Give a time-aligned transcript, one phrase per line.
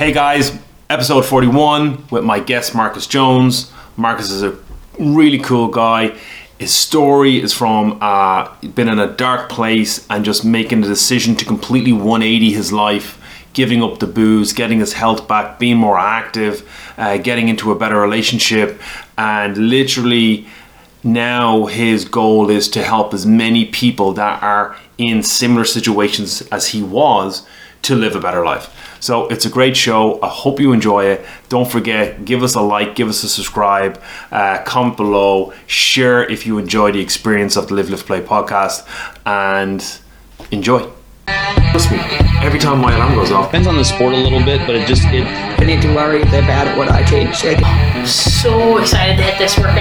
[0.00, 0.58] Hey guys,
[0.88, 3.70] episode 41 with my guest Marcus Jones.
[3.98, 4.56] Marcus is a
[4.98, 6.16] really cool guy.
[6.58, 11.36] His story is from uh, been in a dark place and just making the decision
[11.36, 15.98] to completely 180 his life, giving up the booze, getting his health back, being more
[15.98, 18.80] active, uh, getting into a better relationship,
[19.18, 20.46] and literally
[21.04, 26.68] now his goal is to help as many people that are in similar situations as
[26.68, 27.46] he was
[27.82, 28.74] to live a better life.
[29.00, 30.20] So it's a great show.
[30.22, 31.24] I hope you enjoy it.
[31.48, 34.00] Don't forget, give us a like, give us a subscribe,
[34.30, 38.86] uh, comment below, share if you enjoy the experience of the Live, Live, Play podcast,
[39.24, 40.00] and
[40.50, 40.86] enjoy.
[41.70, 41.98] Trust me,
[42.42, 44.86] every time my alarm goes off, Depends on the sport a little bit, but it
[44.86, 47.44] just it I need to worry if they're bad at what I teach.
[47.44, 49.76] Like, so excited to hit this workout.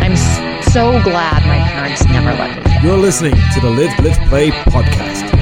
[0.00, 0.16] I'm
[0.62, 2.88] so glad my parents never let me.
[2.88, 5.37] You're listening to the Live, Live, Play podcast.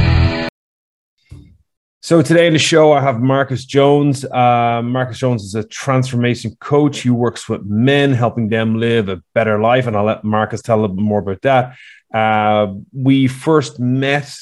[2.07, 4.25] So today in the show, I have Marcus Jones.
[4.25, 7.01] Uh, Marcus Jones is a transformation coach.
[7.01, 10.79] He works with men, helping them live a better life, and I'll let Marcus tell
[10.79, 11.77] a little bit more about that.
[12.15, 14.33] Uh, we first met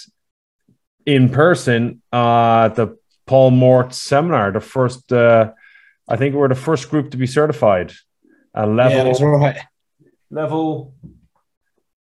[1.07, 4.53] in person uh, at the Paul Mort seminar.
[4.53, 5.53] The first, uh,
[6.07, 7.95] I think, we were the first group to be certified.
[8.55, 9.59] Uh, level, Yeah, right.
[10.31, 10.93] level,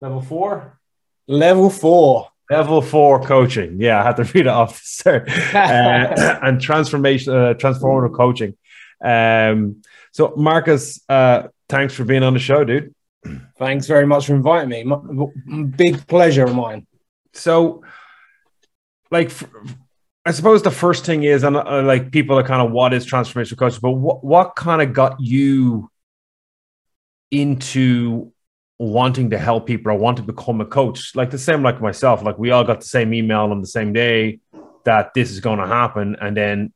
[0.00, 0.80] level four.
[1.28, 2.31] Level four.
[2.52, 3.80] Level four coaching.
[3.80, 5.28] Yeah, I had to read it off start.
[5.54, 8.56] Uh, and transformation, uh, transformative coaching.
[9.02, 12.94] Um, so, Marcus, uh, thanks for being on the show, dude.
[13.58, 14.80] Thanks very much for inviting me.
[14.80, 16.86] M- Big pleasure of mine.
[17.32, 17.82] So,
[19.10, 19.32] like,
[20.26, 23.06] I suppose the first thing is, and uh, like, people are kind of what is
[23.06, 25.90] transformational coaching, but what what kind of got you
[27.30, 28.31] into
[28.90, 31.14] wanting to help people or want to become a coach?
[31.14, 33.92] Like the same, like myself, like we all got the same email on the same
[33.92, 34.40] day
[34.84, 36.72] that this is going to happen, and then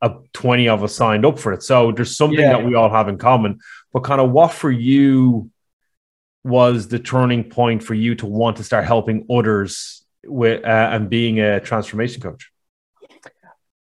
[0.00, 1.62] uh, 20 of us signed up for it.
[1.62, 2.54] So there's something Yeah.
[2.54, 3.60] that we all have in common.
[3.92, 5.50] But kind of what for you
[6.44, 11.08] was the turning point for you to want to start helping others with uh, and
[11.08, 12.50] being a transformation coach?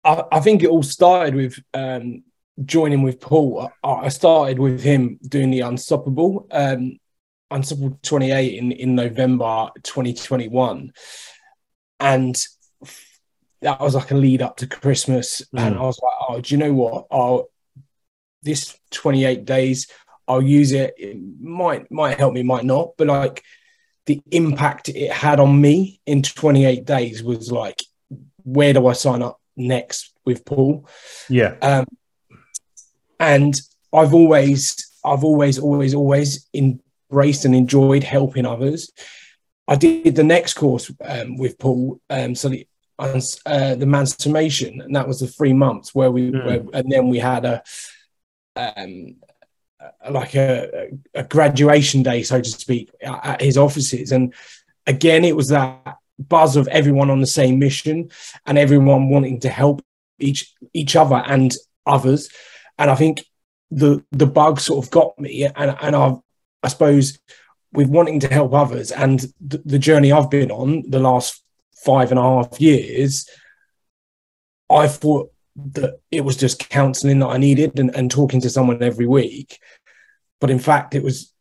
[0.03, 2.23] I, I think it all started with um,
[2.63, 3.71] joining with Paul.
[3.83, 6.99] I, I started with him doing the Unstoppable, um,
[7.51, 10.91] Unstoppable 28 in, in November 2021.
[11.99, 12.45] And
[13.61, 15.41] that was like a lead up to Christmas.
[15.55, 15.79] And Mm.
[15.79, 17.07] I was like, oh, do you know what?
[17.11, 17.49] I'll,
[18.43, 19.87] this 28 days,
[20.27, 20.93] I'll use it.
[20.97, 22.91] It might might help me, might not.
[22.97, 23.43] But like
[24.05, 27.81] the impact it had on me in 28 days was like,
[28.43, 30.87] where do I sign up next with Paul?
[31.29, 31.55] Yeah.
[31.61, 31.85] Um,
[33.19, 33.59] and
[33.93, 36.47] I've always, I've always, always, always
[37.09, 38.91] embraced and enjoyed helping others.
[39.67, 42.67] I did the next course um, with Paul, um, so the
[42.97, 46.45] uh, the transformation, and that was the three months where we, Mm.
[46.45, 47.63] where, and then we had a,
[48.55, 49.17] um,
[50.09, 54.33] like a, a graduation day, so to speak, at at his offices, and
[54.87, 58.09] again, it was that buzz of everyone on the same mission
[58.45, 59.81] and everyone wanting to help
[60.19, 61.53] each each other and
[61.85, 62.29] others
[62.77, 63.25] and i think
[63.69, 66.15] the the bug sort of got me and and i
[66.65, 67.19] i suppose
[67.73, 69.17] with wanting to help others and
[69.51, 71.43] the, the journey i've been on the last
[71.85, 73.29] five and a half years
[74.69, 78.81] i thought that it was just counseling that i needed and, and talking to someone
[78.81, 79.59] every week
[80.41, 81.31] but in fact it was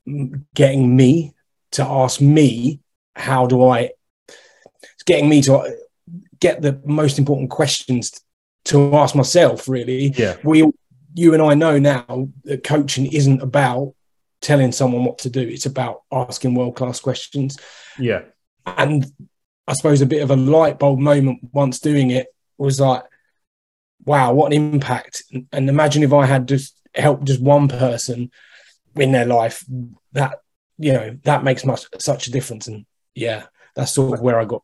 [0.54, 1.32] getting me
[1.72, 2.80] to ask me
[3.16, 3.90] how do i
[4.92, 5.52] it's getting me to
[6.40, 8.20] get the most important questions
[8.64, 10.36] to ask myself really Yeah.
[10.44, 10.58] we
[11.14, 13.94] you and i know now that coaching isn't about
[14.44, 17.56] telling someone what to do it's about asking world class questions
[17.98, 18.22] Yeah.
[18.66, 19.04] and
[19.66, 22.26] i suppose a bit of a light bulb moment once doing it
[22.58, 23.02] was like
[24.04, 28.30] wow what an impact and imagine if i had just helped just one person
[28.96, 29.64] in their life
[30.12, 30.40] that
[30.78, 32.84] you know that makes much such a difference and
[33.14, 33.44] yeah
[33.74, 34.62] that's sort of where i got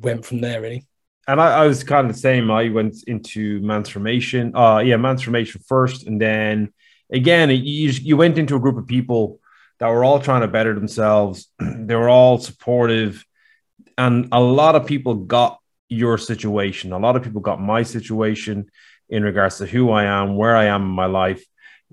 [0.00, 0.84] went from there really
[1.28, 2.50] And I, I was kind of the same.
[2.50, 4.56] I went into transformation.
[4.56, 6.72] Uh, yeah, transformation first, and then
[7.12, 9.40] again, you you went into a group of people
[9.78, 11.48] that were all trying to better themselves.
[11.58, 13.24] they were all supportive,
[13.98, 16.92] and a lot of people got your situation.
[16.92, 18.70] A lot of people got my situation
[19.08, 21.44] in regards to who I am, where I am in my life.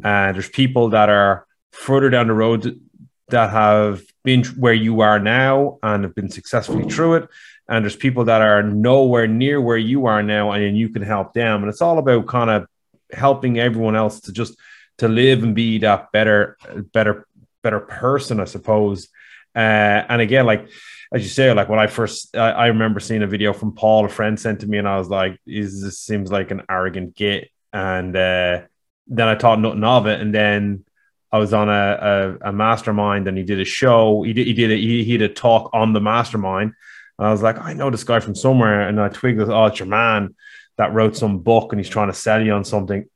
[0.01, 2.79] And there's people that are further down the road
[3.27, 7.29] that have been where you are now and have been successfully through it
[7.69, 11.33] and there's people that are nowhere near where you are now and you can help
[11.33, 12.67] them and it's all about kind of
[13.11, 14.57] helping everyone else to just
[14.99, 16.57] to live and be that better
[16.93, 17.27] better
[17.63, 19.09] better person i suppose
[19.55, 20.69] uh, and again like
[21.11, 24.05] as you say, like when I first, I, I remember seeing a video from Paul,
[24.05, 27.15] a friend sent to me, and I was like, "Is this seems like an arrogant
[27.15, 28.61] git?" And uh,
[29.07, 30.85] then I thought nothing of it, and then
[31.31, 34.21] I was on a, a, a mastermind, and he did a show.
[34.21, 36.73] He did he did a, he, he did a talk on the mastermind.
[37.17, 39.79] And I was like, I know this guy from somewhere, and I twigged, oh, it's
[39.79, 40.35] your man
[40.77, 43.09] that wrote some book, and he's trying to sell you on something.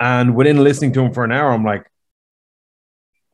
[0.00, 1.88] And within listening to him for an hour, I'm like,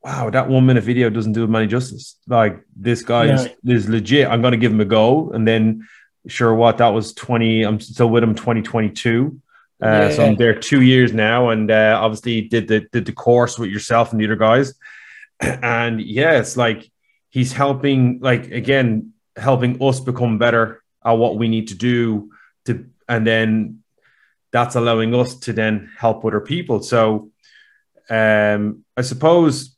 [0.03, 2.17] wow, that one minute video doesn't do him any justice.
[2.27, 4.29] Like this guy is, is legit.
[4.29, 5.31] I'm going to give him a go.
[5.31, 5.87] And then,
[6.27, 9.41] sure, what that was 20, I'm still with him 2022.
[9.83, 10.11] Uh, Yeah.
[10.11, 13.71] So I'm there two years now, and uh, obviously did the did the course with
[13.71, 14.75] yourself and the other guys.
[15.41, 16.91] And yeah, it's like
[17.31, 22.31] he's helping, like again, helping us become better at what we need to do
[22.67, 23.80] to, and then
[24.53, 26.83] that's allowing us to then help other people.
[26.83, 27.31] So,
[28.09, 29.77] um, I suppose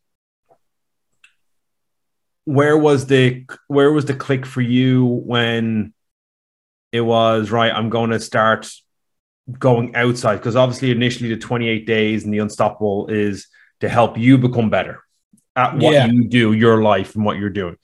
[2.44, 5.92] where was the where was the click for you when
[6.90, 8.70] it was right i'm going to start
[9.58, 13.46] going outside because obviously initially the 28 days and the unstoppable is
[13.80, 15.02] to help you become better
[15.56, 16.06] at what Yeah.
[16.06, 17.76] you do your life and what you're doing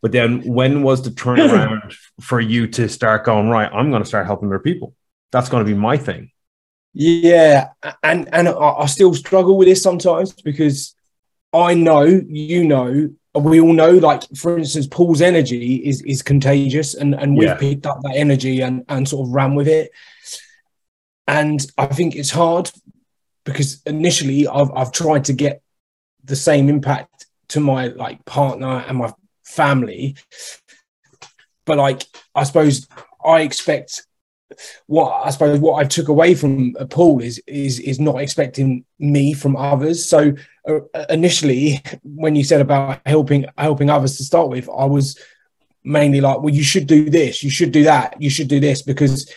[0.00, 4.08] but then when was the turnaround for you to start going right i'm going to
[4.08, 4.94] start helping other people
[5.32, 6.30] that's going to be my thing
[6.94, 7.68] Yeah,
[8.02, 10.94] and and I, I still struggle with this sometimes because
[11.52, 16.94] I know you know we all know like for instance Paul's energy is is contagious
[16.94, 17.56] and and we've Yeah.
[17.56, 19.90] picked up that energy and and sort of ran with it,
[21.26, 22.70] and I think it's hard
[23.44, 25.62] because initially I've I've tried to get
[26.22, 29.12] the same impact to my like partner and my
[29.44, 30.16] family,
[31.66, 32.04] but like
[32.36, 32.86] I suppose
[33.24, 34.06] I expect
[34.86, 38.84] what I suppose what I took away from uh, Paul is is is not expecting
[38.98, 40.08] me from others.
[40.08, 40.34] So
[40.68, 40.80] uh,
[41.10, 45.18] initially, when you said about helping helping others to start with, I was
[45.82, 48.82] mainly like, well, you should do this, you should do that, you should do this
[48.82, 49.30] because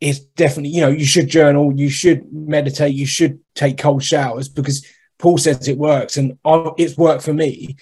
[0.00, 4.48] it's definitely you know you should journal, you should meditate, you should take cold showers
[4.48, 4.86] because
[5.18, 7.76] Paul says it works and I, it's worked for me.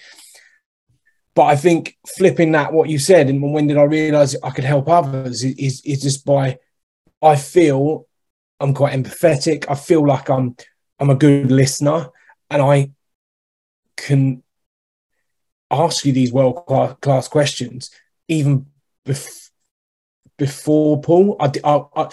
[1.37, 4.63] But I think flipping that, what you said, and when did I realize I could
[4.63, 6.57] help others is, is, is just by
[7.21, 8.07] I feel
[8.59, 9.65] I'm quite empathetic.
[9.69, 10.55] I feel like I'm
[10.99, 12.09] I'm a good listener,
[12.49, 12.91] and I
[13.95, 14.43] can
[15.69, 16.65] ask you these world
[17.01, 17.91] class questions
[18.27, 18.67] even
[19.05, 19.49] bef-
[20.37, 21.35] before Paul.
[21.39, 22.09] I, I, I,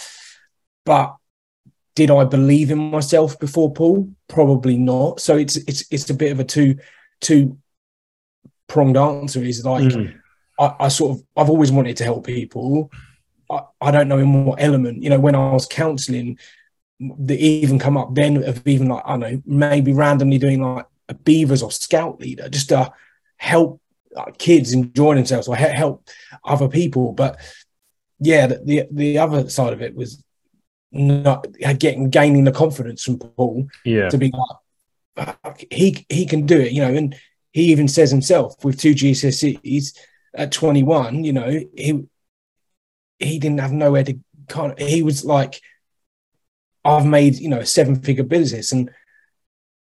[0.84, 1.16] but
[1.94, 4.10] did I believe in myself before Paul?
[4.28, 5.20] Probably not.
[5.20, 6.78] So it's it's it's a bit of a two
[7.20, 7.58] two
[8.66, 9.42] pronged answer.
[9.42, 10.14] Is like Mm.
[10.58, 12.90] I, I sort of I've always wanted to help people.
[13.50, 15.02] I, I don't know in what element.
[15.02, 16.38] You know, when I was counselling,
[17.00, 20.86] that even come up then of even like I don't know maybe randomly doing like
[21.08, 22.92] a beavers or scout leader just to
[23.36, 23.80] help
[24.38, 26.08] kids enjoy themselves or he- help
[26.44, 27.12] other people.
[27.12, 27.38] But
[28.20, 30.22] yeah, the, the the other side of it was
[30.92, 31.46] not
[31.78, 34.32] getting gaining the confidence from Paul yeah to be
[35.16, 37.14] like he he can do it, you know, and
[37.52, 39.96] he even says himself with two GCSEs
[40.34, 42.04] at 21, you know, he
[43.18, 44.18] he didn't have nowhere to
[44.48, 45.60] kind of, he was like,
[46.84, 48.90] I've made, you know, a seven figure business and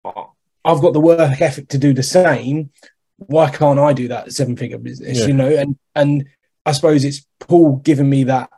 [0.06, 2.72] I've got the work ethic to do the same.
[3.18, 5.20] Why can't I do that seven figure business?
[5.20, 5.28] Yeah.
[5.28, 6.26] You know, and and
[6.66, 8.50] I suppose it's Paul giving me that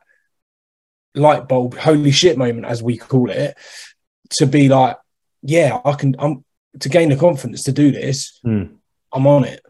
[1.15, 3.57] light bulb, holy shit moment, as we call it,
[4.31, 4.97] to be like,
[5.41, 6.15] yeah, I can.
[6.19, 6.43] I'm
[6.79, 8.39] to gain the confidence to do this.
[8.43, 8.63] Hmm.
[9.11, 9.61] I'm on it.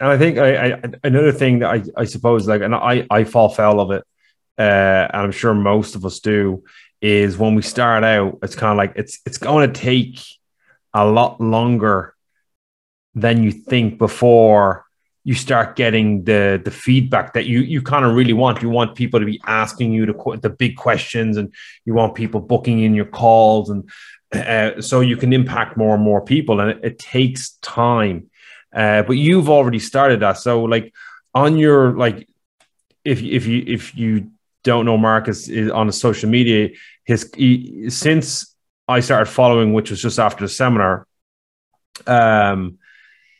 [0.00, 3.24] And I think I, I another thing that I, I suppose like and I, I
[3.24, 4.04] fall foul of it,
[4.58, 6.64] uh, and I'm sure most of us do,
[7.00, 10.20] is when we start out, it's kind of like it's it's going to take
[10.94, 12.14] a lot longer
[13.14, 14.84] than you think before
[15.24, 18.62] you start getting the the feedback that you you kind of really want.
[18.62, 21.52] You want people to be asking you the the big questions, and
[21.84, 23.88] you want people booking in your calls, and
[24.32, 26.60] uh, so you can impact more and more people.
[26.60, 28.30] And it, it takes time,
[28.74, 30.38] uh, but you've already started that.
[30.38, 30.92] So like
[31.34, 32.28] on your like,
[33.04, 34.30] if if you if you
[34.64, 36.70] don't know Marcus is on the social media,
[37.04, 38.54] his he, since
[38.88, 41.06] I started following, which was just after the seminar,
[42.06, 42.78] um,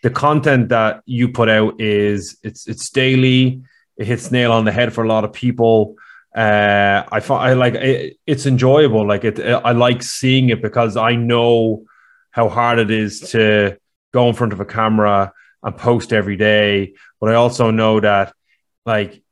[0.03, 3.63] the content that you put out is it's it's daily.
[3.97, 5.97] It hits nail on the head for a lot of people.
[6.35, 9.07] Uh, I find I like it, it's enjoyable.
[9.07, 11.85] Like it, I like seeing it because I know
[12.31, 13.79] how hard it is to
[14.13, 16.95] go in front of a camera and post every day.
[17.21, 18.35] But I also know that
[18.85, 19.23] like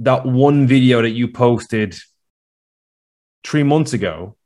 [0.00, 1.96] that one video that you posted
[3.44, 4.36] three months ago,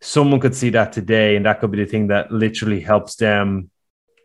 [0.00, 3.70] someone could see that today, and that could be the thing that literally helps them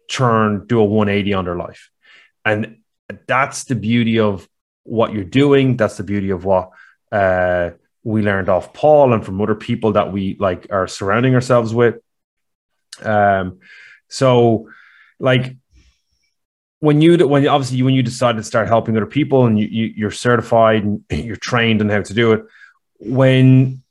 [0.10, 1.90] turn do a 180 on their life.
[2.44, 2.78] And
[3.28, 4.48] that's the beauty of
[4.84, 5.78] what you're doing.
[5.78, 6.72] That's the beauty of what
[7.12, 7.72] uh,
[8.04, 11.96] we learned off Paul and from other people that we like are surrounding ourselves with.
[13.02, 13.60] Um,
[14.08, 14.70] so
[15.20, 15.56] like
[16.80, 19.94] when you when obviously when you decide to start helping other people and you, you
[19.96, 22.46] you're certified and you're trained on how to do it,
[23.00, 23.82] when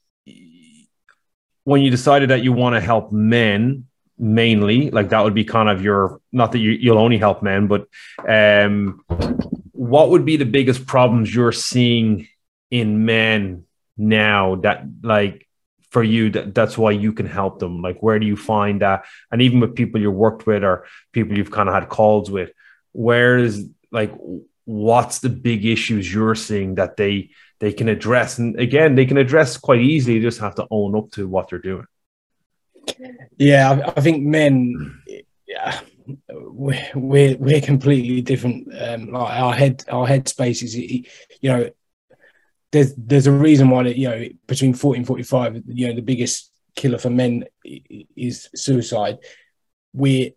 [1.65, 3.87] when you decided that you want to help men
[4.17, 7.67] mainly like that would be kind of your not that you, you'll only help men
[7.67, 7.89] but
[8.29, 9.05] um
[9.73, 12.29] what would be the biggest problems you're seeing
[12.71, 13.65] in men
[13.97, 15.49] now that like
[15.95, 17.81] for you that that's why you can help them?
[17.81, 19.05] Like where do you find that?
[19.31, 22.51] And even with people you worked with or people you've kind of had calls with
[22.95, 24.13] where is like
[24.65, 29.19] what's the big issues you're seeing that they they can address and again they can
[29.19, 31.87] address quite easily just have to own up to what they're doing
[33.39, 35.01] Yeah, I, think men,
[35.47, 35.81] yeah,
[36.29, 38.69] we're we're, completely different.
[38.79, 41.05] Um, like our head, our head space is, you
[41.43, 41.71] know,
[42.73, 46.03] there's there's a reason why that you know between 40 and 45, you know, the
[46.03, 47.45] biggest killer for men
[48.17, 49.19] is suicide.
[49.93, 50.31] We're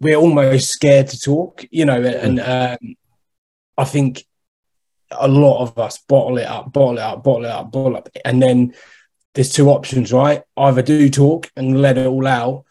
[0.00, 2.96] we're almost scared to talk, you know, and um,
[3.76, 4.24] I think
[5.10, 7.98] a lot of us bottle it up, bottle it up, bottle it up, bottle it
[7.98, 8.74] up, and then
[9.34, 10.42] there's two options, right?
[10.56, 12.64] Either do talk and let it all out,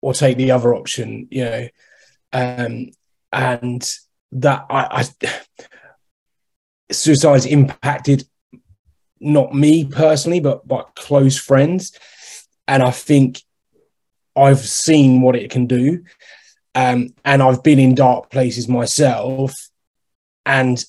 [0.00, 1.68] or take the other option, you know.
[2.32, 2.90] Um,
[3.32, 3.90] and
[4.32, 5.30] that I, I
[6.92, 8.24] suicide's impacted
[9.20, 11.98] not me personally, but but close friends,
[12.68, 13.42] and I think
[14.36, 16.04] I've seen what it can do,
[16.74, 19.54] um, and I've been in dark places myself,
[20.44, 20.84] and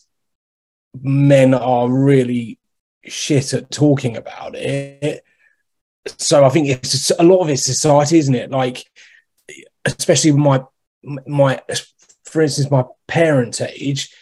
[1.02, 2.60] men are really
[3.06, 5.24] shit at talking about it.
[6.18, 8.52] So I think it's a lot of it's society, isn't it?
[8.52, 8.86] Like,
[9.86, 10.64] especially my
[11.28, 11.62] my,
[12.24, 14.14] for instance, my parents' age.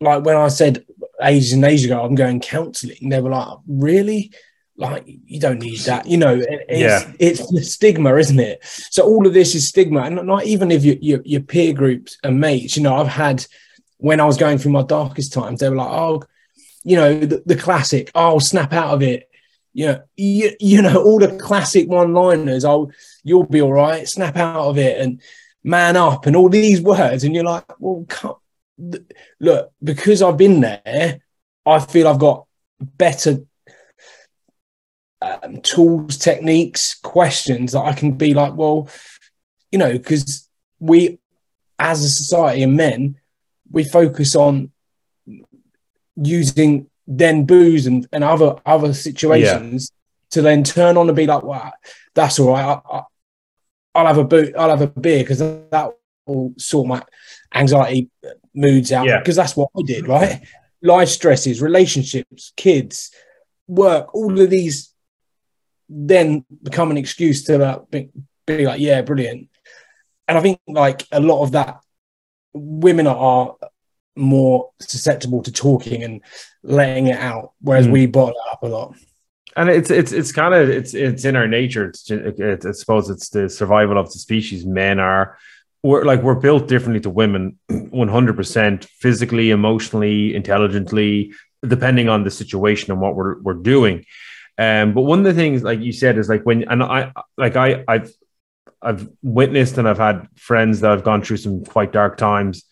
[0.00, 0.84] Like when I said
[1.22, 4.32] ages and ages ago, I'm going counselling, they were like, "Really?
[4.76, 7.12] Like you don't need that?" You know, it- it's, Yeah.
[7.18, 8.58] it's the stigma, isn't it?
[8.90, 12.18] So all of this is stigma, and not even if your your, your peer groups
[12.24, 12.76] and mates.
[12.76, 13.46] You know, I've had
[13.98, 16.22] when I was going through my darkest times, they were like, "Oh,
[16.82, 19.28] you know, the, the classic, oh, snap out of it.
[19.72, 22.90] You know, you, you know, all the classic one-liners, oh,
[23.24, 25.20] you'll be all right, snap out of it and
[25.64, 27.24] man up and all these words.
[27.24, 28.34] And you're like, well, come,
[29.40, 31.20] look, because I've been there,
[31.66, 32.46] I feel I've got
[32.80, 33.38] better
[35.42, 38.88] um, tools, techniques, questions that I can be like, well,
[39.72, 40.48] you know, because
[40.78, 41.18] we,
[41.78, 43.16] as a society and men,
[43.70, 44.70] we focus on
[46.16, 49.90] using then booze and, and other other situations
[50.30, 51.72] to then turn on and be like, wow,
[52.14, 52.64] that's all right.
[52.64, 53.02] I, I,
[53.94, 55.90] I'll have a boot, I'll have a beer because that
[56.26, 57.02] will sort my
[57.54, 58.10] anxiety
[58.54, 59.06] moods out.
[59.06, 59.18] Yeah.
[59.18, 60.42] Because that's what I did, right?
[60.82, 63.10] Life stresses, relationships, kids,
[63.66, 64.93] work, all of these
[65.88, 68.08] then become an excuse to like, be,
[68.46, 69.48] be like, yeah, brilliant.
[70.28, 71.80] And I think like a lot of that,
[72.52, 73.54] women are
[74.16, 76.20] more susceptible to talking and
[76.62, 77.92] letting it out, whereas Mm.
[77.92, 78.94] we bottle it up a lot.
[79.56, 81.86] and it's it's it's kind of it's it's in our nature.
[81.88, 84.64] It's, it's I suppose it's the survival of the species.
[84.64, 85.36] Men are
[85.82, 87.58] we're like we're built differently to women,
[87.90, 91.32] one hundred percent, physically, emotionally, intelligently,
[91.66, 94.04] depending on the situation and what we're we're doing.
[94.56, 97.56] Um, but one of the things, like you said, is like when and I like
[97.56, 98.12] I I've
[98.80, 102.64] I've witnessed and I've had friends that have gone through some quite dark times.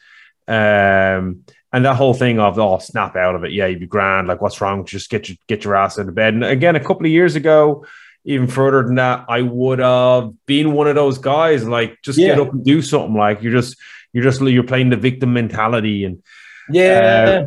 [0.47, 4.29] Um, and that whole thing of oh snap out of it, yeah, you'd be grand.
[4.29, 4.85] Like, what's wrong?
[4.85, 6.35] Just get your get your ass out of bed.
[6.35, 7.85] And again, a couple of years ago,
[8.25, 11.67] even further than that, I would have been one of those guys.
[11.67, 13.15] Like, just get up and do something.
[13.15, 13.77] Like, you're just
[14.13, 16.05] you're just you're playing the victim mentality.
[16.05, 16.23] And
[16.71, 17.47] Yeah.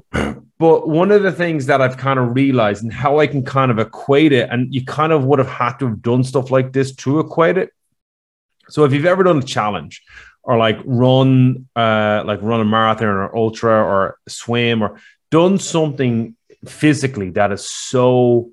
[0.58, 3.72] But one of the things that I've kind of realized and how I can kind
[3.72, 6.72] of equate it, and you kind of would have had to have done stuff like
[6.72, 7.72] this to equate it.
[8.70, 10.02] So if you've ever done a challenge
[10.44, 15.00] or like run uh like run a marathon or ultra or swim or
[15.32, 16.36] done something
[16.66, 18.52] physically that is so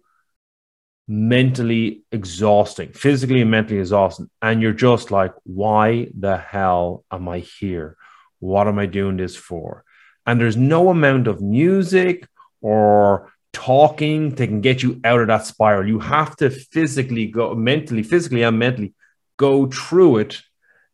[1.09, 7.39] mentally exhausting, physically and mentally exhausting, and you're just like, why the hell am I
[7.39, 7.97] here?
[8.39, 9.85] What am I doing this for?
[10.27, 12.27] And there's no amount of music
[12.61, 15.87] or talking that can get you out of that spiral.
[15.87, 18.95] You have to physically go mentally, physically and mentally
[19.37, 20.43] go through it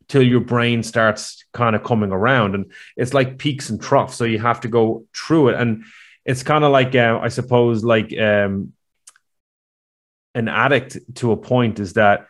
[0.08, 2.54] till your brain starts kind of coming around.
[2.54, 4.16] And it's like peaks and troughs.
[4.16, 5.60] So you have to go through it.
[5.60, 5.84] And
[6.24, 8.72] it's kind of like, uh, I suppose, like um,
[10.34, 12.26] an addict to a point is that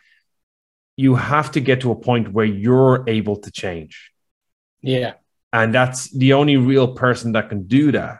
[0.97, 4.11] you have to get to a point where you're able to change.
[4.81, 5.13] yeah.
[5.51, 8.19] And that's the only real person that can do that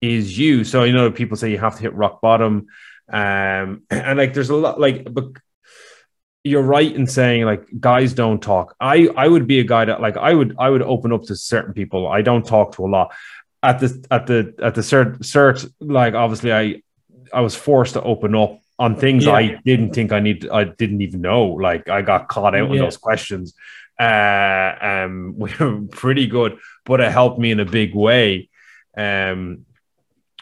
[0.00, 0.64] is you.
[0.64, 2.66] So you know, people say you have to hit rock bottom,
[3.12, 5.26] um, and like there's a lot like, but
[6.46, 8.76] you're right in saying like guys don't talk.
[8.80, 11.36] I I would be a guy that like I would I would open up to
[11.36, 12.06] certain people.
[12.06, 13.14] I don't talk to a lot
[13.62, 16.82] at the at the at the cert cert like obviously I
[17.32, 19.32] I was forced to open up on things Yeah.
[19.32, 21.46] I didn't think I need I didn't even know.
[21.46, 22.82] Like I got caught out in Yeah.
[22.82, 23.54] those questions.
[23.98, 28.48] Uh um we were pretty good, but it helped me in a big way.
[28.96, 29.66] Um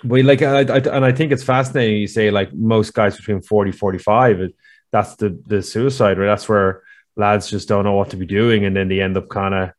[0.04, 3.40] but like I, I, and I think it's fascinating you say like most guys between
[3.42, 4.56] 40 45 it-
[4.90, 6.82] that's the the suicide right that's where
[7.16, 9.70] lads just don't know what to be doing and then they end up kind of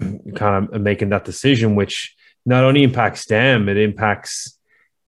[0.34, 4.58] kind of making that decision which not only impacts them it impacts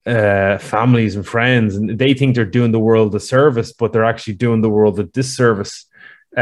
[0.06, 4.04] uh families and friends and they think they're doing the world a service but they're
[4.04, 5.86] actually doing the world a disservice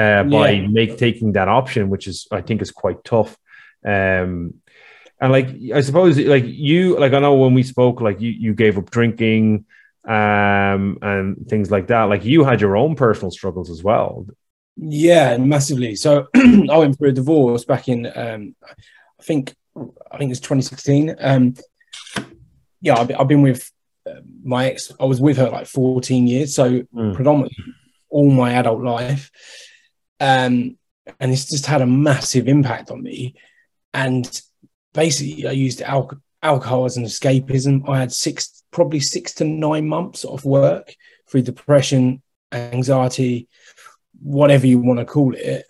[0.00, 0.66] uh by Yeah.
[0.78, 3.32] make taking that option which is i think is quite tough
[3.94, 4.32] um
[5.20, 5.48] and like
[5.78, 8.88] i suppose like you like i know when we spoke like you you gave up
[8.96, 9.44] drinking
[10.18, 14.10] um and things like that like you had your own personal struggles as well
[14.78, 15.92] Yeah, massively.
[15.96, 16.10] So
[16.74, 18.40] I went through a divorce back in, um,
[19.20, 19.42] I think,
[20.12, 21.16] I think it's 2016.
[21.18, 21.54] Um,
[22.86, 23.62] yeah, I've, I've been with
[24.06, 24.92] uh, my ex.
[25.00, 27.14] I was with her like 14 years, so Mm.
[27.14, 27.56] predominantly
[28.10, 29.30] all my adult life.
[30.20, 30.78] Um,
[31.20, 33.34] and it's just had a massive impact on me.
[33.94, 34.28] And
[34.92, 37.88] basically, I used alcohol, alcohol as an escapism.
[37.88, 40.94] I had six, probably six to nine months of work
[41.28, 43.48] through depression, anxiety,
[44.20, 45.66] whatever you want to call it,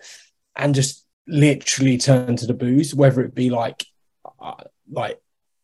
[0.55, 3.85] and just literally turn to the booze, whether it be like,
[4.39, 5.19] uh, like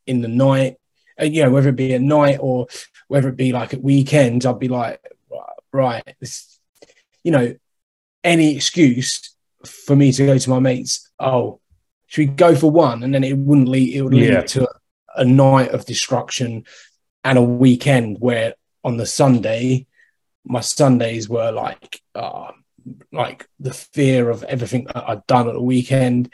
[0.06, 0.78] in the night,
[1.20, 2.68] uh, you know, whether it be at night or
[3.08, 5.00] whether it be like at weekends, I'd be like,
[5.72, 6.60] right, this,
[7.24, 7.56] you know,
[8.24, 11.10] any excuse for me to go to my mates.
[11.20, 11.60] Oh,
[12.08, 13.04] should we go for one?
[13.04, 13.96] And then it wouldn't lead.
[13.96, 14.42] It would lead Yeah.
[14.42, 14.68] to
[15.16, 16.66] a night of destruction
[17.24, 19.88] and a weekend where on the Sunday,
[20.44, 22.52] my Sundays were like, uh,
[23.12, 26.34] like the fear of everything that I'd done at the weekend,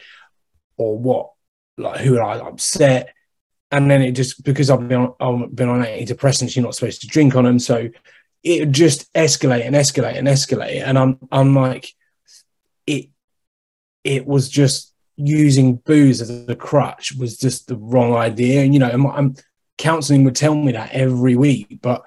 [0.78, 1.32] or what,
[1.78, 3.14] like who I upset,
[3.72, 7.02] and then it just because I've been on, I've been on antidepressants, you're not supposed
[7.02, 7.90] to drink on them, so
[8.44, 11.94] it just escalate and escalate and escalate, and I'm I'm like,
[12.88, 13.10] it
[14.04, 18.80] it was just using booze as a crutch was just the wrong idea, and you
[18.80, 19.36] know, I'm, I'm um,
[19.78, 22.04] counseling would tell me that every week, but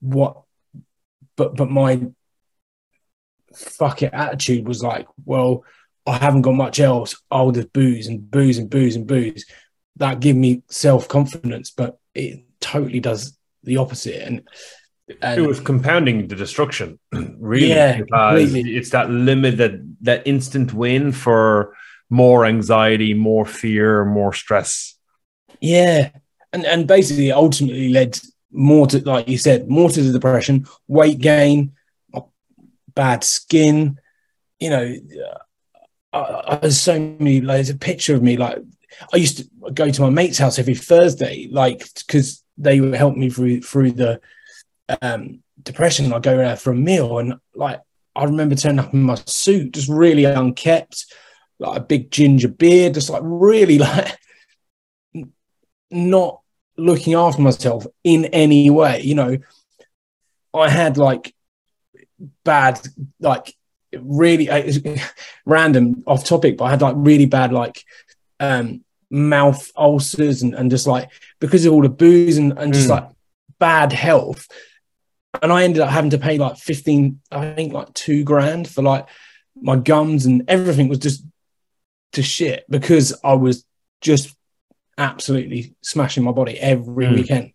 [0.00, 0.42] what,
[1.36, 2.00] but but my
[3.54, 5.64] fuck it attitude was like, well,
[6.06, 7.20] I haven't got much else.
[7.30, 9.44] I'll just booze and booze and booze and booze.
[9.96, 14.22] That give me self confidence, but it totally does the opposite.
[14.22, 14.48] And,
[15.22, 16.98] and it was compounding the destruction
[17.38, 18.76] really Yeah, completely.
[18.76, 21.74] it's that limit that that instant win for
[22.10, 24.94] more anxiety more fear more stress
[25.60, 26.10] yeah,
[26.52, 28.16] and and basically, it ultimately led
[28.52, 31.72] more to, like you said, more to the depression, weight gain,
[32.94, 33.98] bad skin.
[34.60, 34.94] You know,
[36.12, 37.40] I, I, there's so many.
[37.40, 38.36] Like, there's a picture of me.
[38.36, 38.58] Like,
[39.12, 43.16] I used to go to my mate's house every Thursday, like because they would help
[43.16, 44.20] me through through the
[45.02, 46.12] um, depression.
[46.12, 47.80] I'd go there for a meal, and like
[48.14, 51.06] I remember turning up in my suit, just really unkept,
[51.58, 54.18] like a big ginger beard, just like really like
[55.90, 56.40] not
[56.76, 59.00] looking after myself in any way.
[59.02, 59.38] You know,
[60.54, 61.34] I had like
[62.44, 62.80] bad,
[63.20, 63.54] like
[63.92, 64.72] really uh,
[65.46, 67.84] random off topic, but I had like really bad, like,
[68.40, 72.88] um, mouth ulcers and, and just like because of all the booze and, and just
[72.88, 72.90] Mm.
[72.90, 73.08] like
[73.58, 74.46] bad health.
[75.42, 78.82] And I ended up having to pay like 15, I think like two grand for
[78.82, 79.06] like
[79.60, 81.24] my gums and everything was just
[82.12, 83.64] to shit because I was
[84.00, 84.34] just
[84.96, 87.14] absolutely smashing my body every Mm.
[87.14, 87.52] weekend.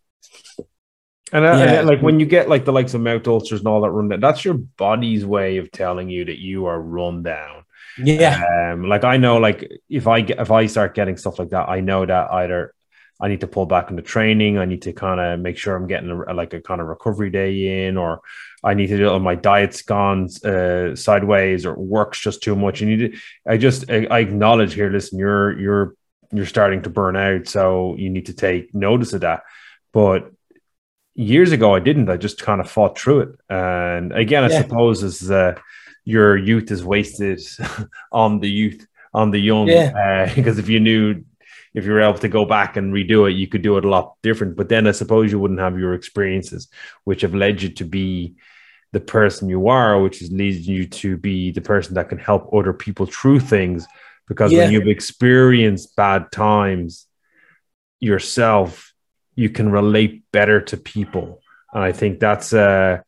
[1.34, 3.82] and, uh, and like when you get like the likes of mouth ulcers and all
[3.82, 7.64] that run down that's your body's way of telling you that you are run down
[7.98, 8.44] Yeah.
[8.72, 11.70] um like i know like if i get if i start getting stuff like that
[11.70, 12.74] i know that either
[13.24, 14.54] i need to pull back on the training.
[14.64, 17.30] I need to kind of make sure i'm getting a, like a kind of recovery
[17.42, 17.52] day
[17.88, 18.12] in or
[18.70, 20.22] i need to do my diet's gone
[20.54, 22.76] uh, sideways or works just too much.
[22.82, 23.10] You need to
[23.54, 25.88] i just I, I acknowledge here listen you're you're
[26.36, 29.42] you're starting to burn out so you need to take notice of that.
[30.00, 30.22] But
[31.16, 32.10] years ago i didn't.
[32.10, 33.32] I just kind of fought through it.
[33.50, 34.62] And again i Yeah.
[34.64, 35.54] suppose as uh,
[36.16, 37.40] your youth is wasted
[38.24, 38.80] on the youth
[39.14, 39.92] on the young Yeah.
[40.04, 41.24] uh, because if you knew
[41.74, 43.90] if you were able to go back and redo it you could do it a
[43.90, 46.68] lot different but then i suppose you wouldn't have your experiences
[47.04, 48.36] which have led you to be
[48.92, 52.54] the person you are which is leads you to be the person that can help
[52.54, 53.88] other people through things
[54.28, 54.60] because Yeah.
[54.64, 57.08] when you've experienced bad times
[58.00, 58.94] yourself,
[59.36, 61.42] you can relate better to people.
[61.74, 63.00] And I think that's uh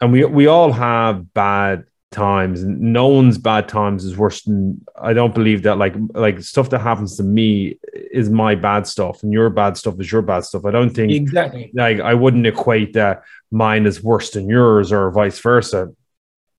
[0.00, 4.82] and we we all have bad times and no one's bad times is worse than
[4.96, 9.22] I don't believe that like like stuff that happens to me is my bad stuff
[9.22, 10.64] and your bad stuff is your bad stuff.
[10.64, 11.70] I don't think Exactly.
[11.74, 15.92] like I wouldn't equate that mine is worse than yours or vice versa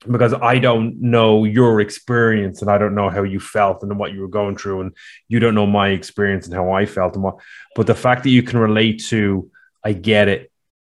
[0.08, 4.14] because I don't know your experience and I don't know how you felt and what
[4.14, 4.96] you were going through and
[5.28, 7.38] you don't know my experience and how I felt and what
[7.76, 9.50] but the fact that you can relate to
[9.84, 10.52] I get it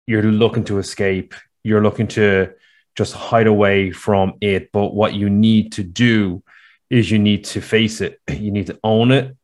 [0.05, 2.53] you're looking to escape you're looking to
[2.95, 6.43] just hide away from it but what you need to do
[6.89, 9.35] is you need to face it you need to own it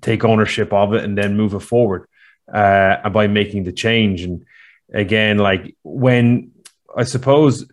[0.00, 2.06] take ownership of it and then move it forward
[2.52, 4.22] uh, and by making the change.
[4.22, 4.44] And
[4.92, 6.52] again, like when
[6.96, 7.66] I suppose,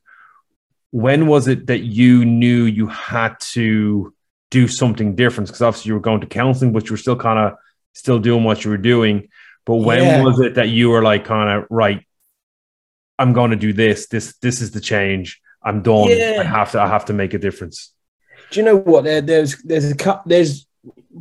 [0.92, 4.14] when was it that you knew you had to
[4.50, 5.48] do something different?
[5.48, 7.58] Because obviously you were going to counseling, but you were still kind of
[7.94, 9.28] still doing what you were doing.
[9.66, 10.24] But when Yeah.
[10.24, 12.06] was it that you were like, kind of right?
[13.22, 14.08] I'm going to do this.
[14.08, 15.40] This this is the change.
[15.64, 16.10] I'm done.
[16.10, 16.38] Yeah.
[16.40, 16.82] I have to.
[16.82, 17.94] I have to make a difference.
[18.50, 19.04] Do you know what?
[19.04, 20.24] There, there's there's a cut.
[20.26, 20.68] There's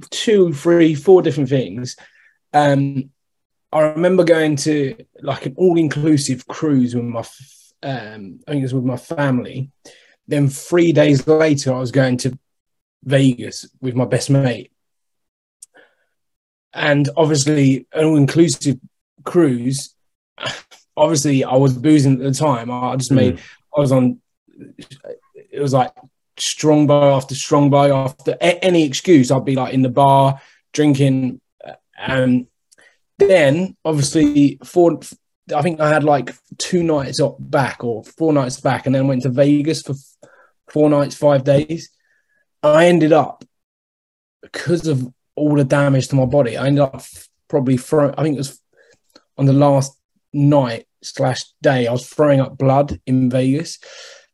[0.09, 1.97] two, three, four different things.
[2.53, 3.11] Um,
[3.73, 7.25] I remember going to like an all-inclusive cruise with my,
[7.83, 9.71] um, I think it was with my family.
[10.27, 12.39] Then three days later, I was going to
[13.05, 14.73] Vegas with my best mate,
[16.73, 18.79] and obviously an all-inclusive
[19.25, 19.95] cruise.
[21.01, 22.71] Obviously, I was boozing at the time.
[22.71, 23.37] I just made.
[23.37, 23.41] Mm.
[23.77, 24.21] I was on.
[25.35, 25.93] It was like
[26.37, 29.31] Strongbow after Strongbow after a- any excuse.
[29.31, 30.41] I'd be like in the bar
[30.75, 31.41] drinking,
[31.99, 32.47] and
[33.19, 35.01] then obviously four.
[35.57, 39.09] I think I had like two nights up back or four nights back, and then
[39.09, 39.95] went to Vegas for
[40.71, 41.89] four nights, five days.
[42.63, 43.43] I ended up
[44.43, 46.59] because of all the damage to my body.
[46.59, 47.03] I ended up
[47.49, 48.15] probably throwing.
[48.19, 48.61] I think it was
[49.39, 49.97] on the last
[50.33, 51.87] night slash day.
[51.87, 53.79] I was throwing up blood in Vegas,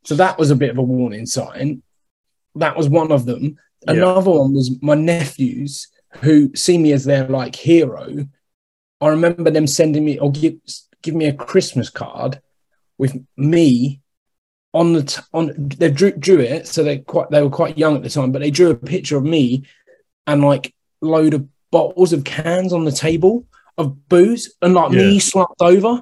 [0.03, 1.81] so that was a bit of a warning sign.
[2.55, 3.57] That was one of them.
[3.85, 3.93] Yeah.
[3.93, 5.87] Another one was my nephews
[6.21, 8.27] who see me as their like hero.
[8.99, 10.55] I remember them sending me or give
[11.03, 12.41] give me a Christmas card
[12.97, 14.01] with me
[14.73, 17.95] on the t- on they drew, drew it so they quite they were quite young
[17.95, 19.63] at the time but they drew a picture of me
[20.25, 23.45] and like load of bottles of cans on the table
[23.77, 25.19] of booze and like me Yeah.
[25.19, 26.01] slumped over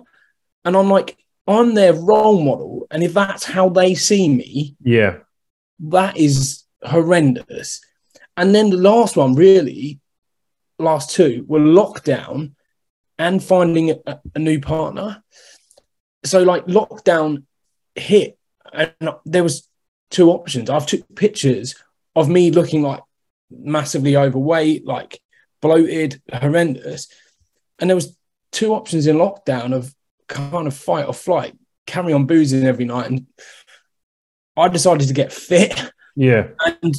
[0.66, 5.18] and I'm like I'm their role model and if that's how they see me Yeah.
[5.80, 7.82] that is horrendous.
[8.38, 10.00] And then the last one, really,
[10.78, 12.54] last two were lockdown
[13.18, 15.24] and finding a, a new partner.
[16.26, 17.44] So, like, lockdown
[17.96, 18.38] hit,
[18.74, 18.94] and
[19.26, 19.70] there was
[20.10, 20.70] two options.
[20.70, 21.76] I've took pictures
[22.16, 23.02] of me looking like
[23.50, 25.22] massively overweight, like
[25.62, 27.08] bloated, horrendous,
[27.80, 28.18] and there was
[28.52, 29.94] two options in lockdown of
[30.28, 33.26] kind of fight or flight, carry on boozing every night, and
[34.58, 35.80] I decided to get fit.
[36.16, 36.50] Yeah.
[36.66, 36.96] And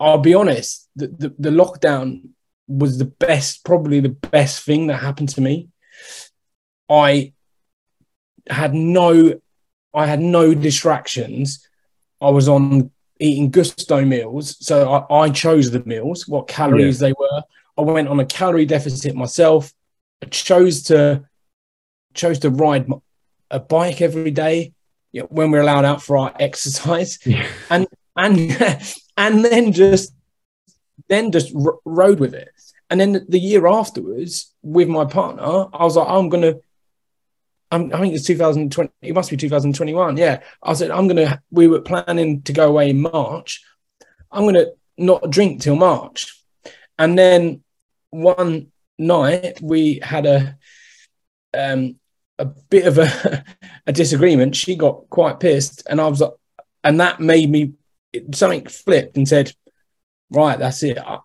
[0.00, 2.30] I'll be honest, the, the, the lockdown
[2.68, 5.68] was the best, probably the best thing that happened to me.
[6.88, 7.32] I
[8.48, 9.40] had no,
[9.94, 11.66] I had no distractions.
[12.20, 17.12] I was on eating Gousto meals, so I, I chose the meals, what calories they
[17.12, 17.42] were.
[17.78, 19.72] I went on a calorie deficit myself.
[20.22, 21.24] I chose to
[22.14, 22.86] chose to ride
[23.50, 24.72] a bike every day
[25.12, 27.18] yeah, when we're allowed out for our exercise.
[27.24, 27.46] Yeah.
[27.70, 28.38] and and
[29.16, 30.14] and then just
[31.08, 32.48] then just r- rode with it.
[32.90, 36.54] And then the year afterwards with my partner i was like i'm gonna
[37.70, 40.40] I'm, i think it's 2020 it must be 2021 yeah.
[40.62, 43.64] I said i'm gonna we were planning to go away in march.
[44.30, 46.38] I'm gonna not drink till march.
[46.98, 47.62] And then
[48.10, 50.56] one night we had a
[51.54, 51.98] um
[52.42, 53.44] a bit of a,
[53.86, 56.32] a disagreement she got quite pissed and i was like
[56.84, 57.72] and that made me
[58.34, 59.52] something flipped and said,
[60.30, 61.18] "Right, that's it." I,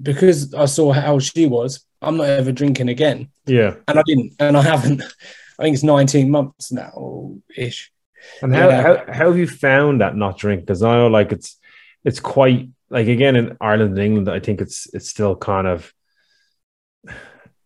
[0.00, 3.74] because I saw how she was, I'm not ever drinking again, Yeah.
[3.88, 5.02] and I didn't, and I haven't.
[5.58, 7.92] I think it's 19 months now, ish.
[8.40, 8.82] And how, Yeah.
[8.82, 10.62] how how have you found that not drink?
[10.62, 11.58] Because I know like it's
[12.04, 15.92] it's quite like again in Ireland and England, I think it's it's still kind of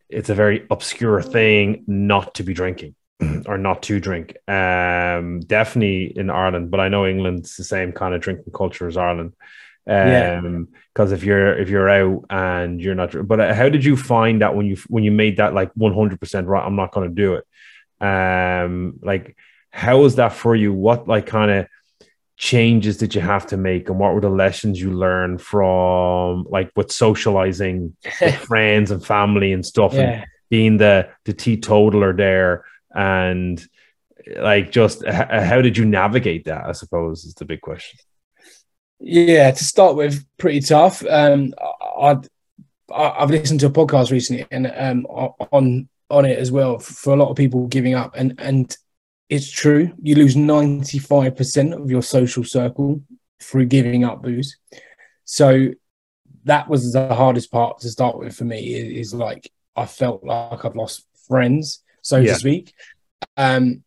[0.08, 2.94] it's a very obscure thing not to be drinking
[3.46, 4.36] or not to drink.
[4.48, 8.96] Um definitely in Ireland, but I know England's the same kind of drinking culture as
[8.96, 9.34] Ireland.
[9.88, 13.96] Um because if you're if you're out and you're not but uh, how did you
[13.96, 17.14] find that when you when you made that like 100% right I'm not going to
[17.14, 17.44] do it?
[18.04, 19.36] Um like
[19.70, 20.72] how was that for you?
[20.72, 21.66] What like kind of
[22.36, 26.70] changes did you have to make and what were the lessons you learned from like
[26.76, 33.66] with socializing with friends and family and stuff and being the the teetotaler there and
[34.36, 37.98] like just how did you navigate that i suppose is the big question
[38.98, 41.04] Yeah, to start with, pretty tough.
[41.08, 41.52] Um,
[42.00, 42.18] I
[42.94, 47.16] I've listened to a podcast recently and um on on it as well for a
[47.16, 48.76] lot of people giving up and and
[49.28, 49.92] it's true.
[50.02, 53.02] You lose ninety five percent of your social circle
[53.40, 54.56] through giving up booze.
[55.24, 55.70] So
[56.44, 58.74] that was the hardest part to start with for me.
[58.74, 62.32] Is, is like I felt like I've lost friends, so Yeah.
[62.34, 62.72] to speak.
[63.36, 63.82] Um,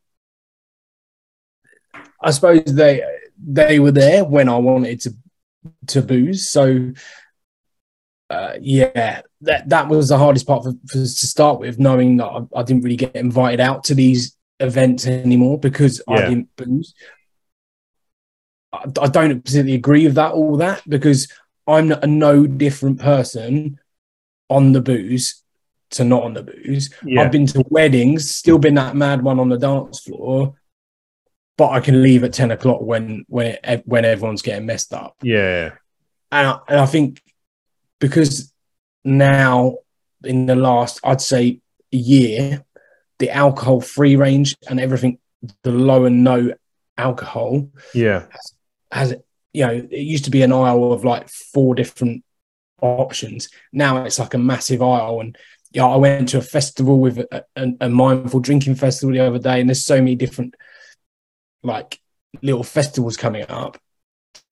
[2.22, 3.04] I suppose they
[3.42, 5.16] they were there when I wanted to
[5.88, 6.50] to booze.
[6.50, 6.92] So
[8.30, 12.28] uh, yeah, that that was the hardest part for, for to start with, knowing that
[12.28, 16.30] I, I didn't really get invited out to these events anymore because I Yeah.
[16.30, 16.94] didn't booze.
[18.74, 21.32] I, I don't particularly agree with that all that because
[21.68, 23.80] I'm a no different person
[24.50, 25.44] on the booze
[25.92, 26.94] to not on the booze.
[27.04, 27.22] Yeah.
[27.22, 30.56] I've been to weddings, still been that mad one on the dance floor,
[31.58, 35.16] but I can leave at ten o'clock when when when everyone's getting messed up.
[35.24, 35.72] yeah
[36.32, 37.22] And I, and I think
[38.00, 38.54] because
[39.04, 39.78] now
[40.24, 41.62] in the last, I'd say
[41.94, 42.64] a year,
[43.20, 45.20] the alcohol free range and everything,
[45.64, 46.54] the low and no
[46.98, 48.26] alcohol yeah.
[48.92, 49.16] has
[49.54, 52.24] you know it used to be an aisle of like four different
[52.82, 53.50] options.
[53.72, 55.22] Now it's like a massive aisle.
[55.22, 55.38] And
[55.72, 59.40] yeah i went to a festival with a, a, a mindful drinking festival the other
[59.40, 60.56] day and there's so many different
[61.64, 62.00] like
[62.42, 63.78] little festivals coming up.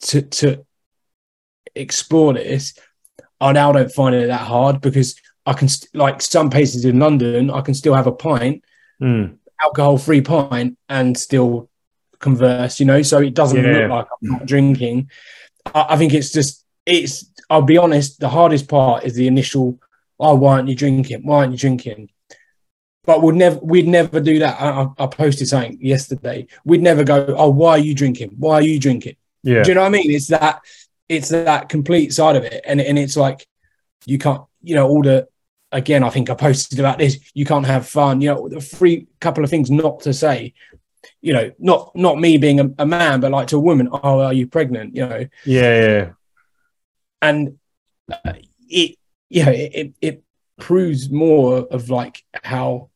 [0.01, 0.65] To to
[1.75, 2.73] explore this
[3.39, 5.15] i now don't find it that hard because
[5.47, 8.63] i can st- like some places in london i can still have a pint
[9.01, 9.38] Mm.
[9.65, 11.69] alcohol free pint and still
[12.19, 13.73] converse, you know, so it doesn't Yeah.
[13.77, 15.12] look like I'm not drinking.
[15.79, 17.13] I, I think it's just it's
[17.51, 19.77] I'll be honest, the hardest part is the initial,
[20.19, 21.21] oh, why aren't you drinking?
[21.27, 22.10] Why aren't you drinking?
[23.05, 24.60] But we'd never we'd never do that.
[24.60, 26.47] I, I- posted something yesterday.
[26.65, 28.31] We'd never go, oh, why are you drinking?
[28.39, 29.17] Why are you drinking?
[29.43, 30.10] yeah Do you know what I mean?
[30.12, 30.62] It's that
[31.07, 32.62] it's that complete side of it.
[32.65, 33.45] And and it's like
[34.07, 35.27] you can't, you know, all the
[35.71, 39.08] again, I think I posted about this, you can't have fun, you know, the free
[39.19, 40.53] couple of things not to say.
[41.21, 44.19] You know, not not me being a, a man, but like to a woman, oh,
[44.21, 44.95] are you pregnant?
[44.95, 46.10] You know, yeah yeah
[47.21, 47.58] and
[48.12, 48.34] uh,
[48.69, 48.97] it
[49.30, 50.23] yeah, it, it it
[50.60, 52.89] proves more of like how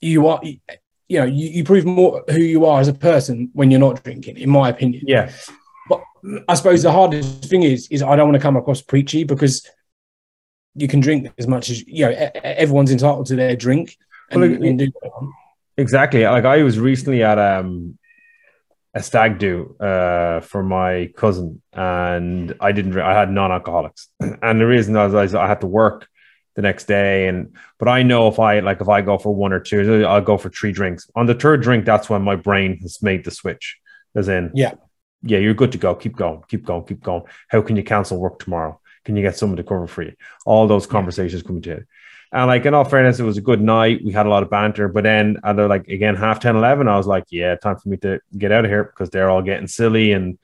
[0.00, 3.70] you are you know, you, you prove more who you are as a person when
[3.70, 5.02] you're not drinking, in my opinion.
[5.06, 5.30] yeah
[5.88, 6.02] But
[6.48, 9.68] I suppose the hardest thing is, is I don't want to come across preachy because
[10.74, 12.30] you can drink as much as you know.
[12.42, 13.96] Everyone's entitled to their drink,
[14.30, 15.34] and, Well, and do what they want.
[15.76, 16.24] Exactly.
[16.24, 17.98] Like I was recently at um
[18.92, 24.08] a stag do uh for my cousin and I didn't I had non-alcoholics.
[24.42, 26.08] And the reason was, was I had to work
[26.56, 29.52] the next day and but I know if I like if I go for one
[29.52, 31.08] or two, I'll go for three drinks.
[31.14, 33.78] On the third drink, that's when my brain has made the switch.
[34.16, 34.74] As in, Yeah.
[35.22, 35.94] yeah, you're good to go.
[35.94, 37.22] Keep going, keep going, keep going.
[37.48, 38.80] How can you cancel work tomorrow?
[39.10, 40.12] Can you get someone to cover for you?
[40.46, 41.86] All those conversations coming to it.
[42.30, 44.04] And like in all fairness, it was a good night.
[44.04, 46.86] We had a lot of banter, but then at the, like again half 10, 11,
[46.86, 49.42] I was like, yeah, time for me to get out of here because they're all
[49.42, 50.38] getting silly and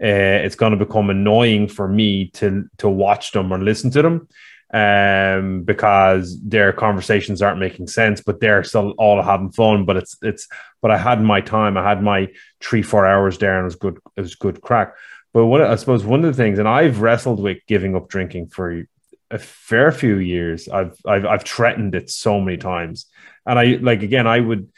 [0.00, 4.02] uh, it's going to become annoying for me to to watch them or listen to
[4.02, 4.28] them
[4.74, 10.16] um because their conversations aren't making sense but they're still all having fun but it's
[10.22, 10.48] it's
[10.80, 12.26] but i had my time i had my
[12.58, 14.94] three four hours there and it was good it was good crack
[15.32, 18.46] but what i suppose one of the things and i've wrestled with giving up drinking
[18.46, 18.84] for
[19.30, 23.06] a fair few years i've i've, I've threatened it so many times
[23.46, 24.68] and i like again i would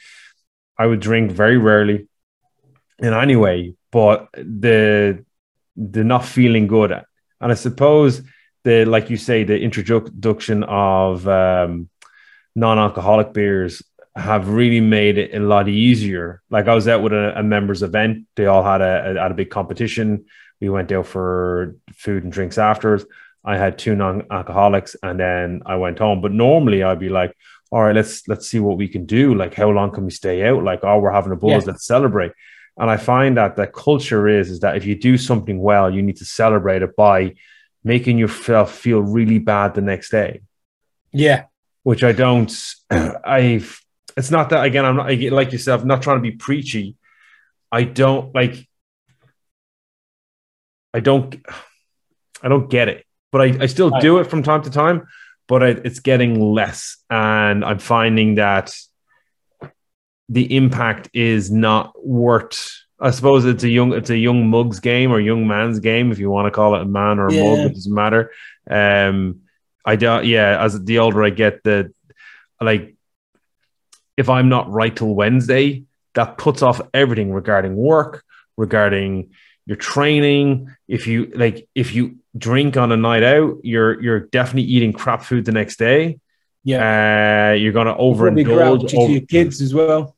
[0.79, 2.09] i would drink very rarely
[2.99, 5.25] in any way but the
[5.77, 8.23] the not feeling good and i suppose
[8.64, 11.88] the like you say the introduction of um,
[12.57, 13.83] non-alcoholic beers
[14.17, 16.40] have really made it a lot easier.
[16.49, 19.33] Like I was out with a, a members event, they all had a, a had
[19.33, 20.27] a big competition.
[20.61, 23.05] We went out for food and drinks afterwards.
[23.45, 26.21] I had two non-alcoholics, and then I went home.
[26.23, 27.37] But normally I'd be like,
[27.71, 29.35] "All right, let's let's see what we can do.
[29.35, 30.62] Like, how long can we stay out?
[30.64, 31.73] Like, oh, we're having a buzz, Yeah.
[31.73, 32.33] let's celebrate."
[32.77, 36.03] And I find that the culture is is that if you do something well, you
[36.03, 37.35] need to celebrate it by
[37.85, 40.40] making yourself feel really bad the next day
[41.12, 41.45] Yeah,
[41.83, 42.51] which I don't.
[42.90, 43.79] I've.
[44.17, 44.85] It's not that again.
[44.87, 45.83] I'm not like yourself.
[45.83, 46.97] I'm not trying to be preachy.
[47.71, 48.67] I don't like.
[50.95, 51.37] I don't.
[52.43, 55.07] I don't get it, but I, I still do it from time to time.
[55.49, 58.75] But I, it's getting less, and I'm finding that
[60.29, 65.11] the impact is not worth I suppose it's a young it's a young mug's game
[65.13, 67.43] or young man's game if you want to call it a man or a Yeah.
[67.45, 67.59] mug.
[67.67, 68.31] It doesn't matter.
[68.71, 69.41] Um,
[69.85, 70.25] I don't.
[70.25, 71.93] Yeah, as the older I get, the
[72.61, 72.95] like
[74.17, 78.25] if I'm not right till Wednesday, that puts off everything regarding work,
[78.57, 79.31] regarding
[79.66, 80.74] your training.
[80.88, 85.22] If you like, if you drink on a night out, you're you're definitely eating crap
[85.22, 86.18] food the next day.
[86.64, 87.50] Yeah.
[87.50, 88.88] Uh, you're gonna overindulge.
[88.88, 90.16] to over- your kids as well.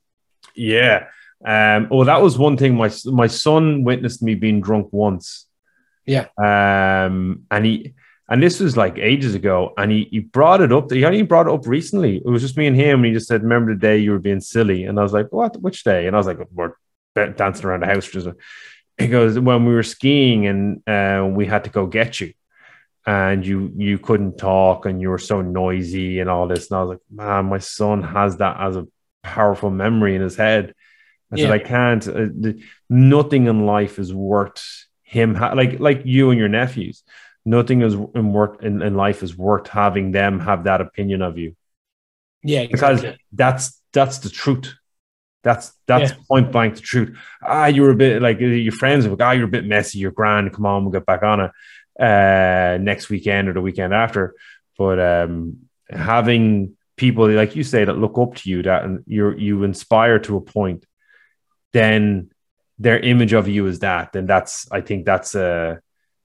[0.54, 1.08] yeah.
[1.44, 2.74] Um, well, that was one thing.
[2.76, 5.46] My my son witnessed me being drunk once.
[6.06, 6.26] Yeah.
[6.38, 7.94] Um, and he
[8.28, 10.90] and this was like ages ago, and he he brought it up.
[10.90, 12.16] He only brought it up recently.
[12.16, 14.18] It was just me and him, and he just said, "Remember the day you were
[14.18, 15.60] being silly?" And I was like, "What?
[15.60, 16.72] Which day?" And I was like, "We're
[17.14, 18.28] dancing around the house." Just
[18.98, 22.32] he goes, "When we were skiing, and uh, we had to go get you."
[23.06, 26.70] And you you couldn't talk, and you were so noisy, and all this.
[26.70, 28.86] And I was like, "Man, my son has that as a
[29.22, 30.74] powerful memory in his head."
[31.32, 32.06] I said, I can't.
[32.06, 35.34] Uh, the, nothing in life is worth him.
[35.34, 37.02] Ha- like like you and your nephews.
[37.44, 41.38] Nothing is in worth in, in life is worth having them have that opinion of
[41.38, 41.54] you
[42.42, 44.74] Yeah, because that's that's the truth.
[45.46, 46.18] That's that's Yeah.
[46.28, 47.16] point blank the truth.
[47.40, 50.00] Ah, you were a bit like your friends like, ah, you're a bit messy.
[50.00, 50.52] You're grand.
[50.52, 51.50] Come on, we'll get back on it
[52.08, 54.34] uh, next weekend or the weekend after.
[54.76, 59.38] But um, having people like you say that look up to you that and you're
[59.38, 60.84] you inspire to a point,
[61.72, 62.30] then
[62.80, 64.12] their image of you is that.
[64.12, 65.80] Then that's I think that's a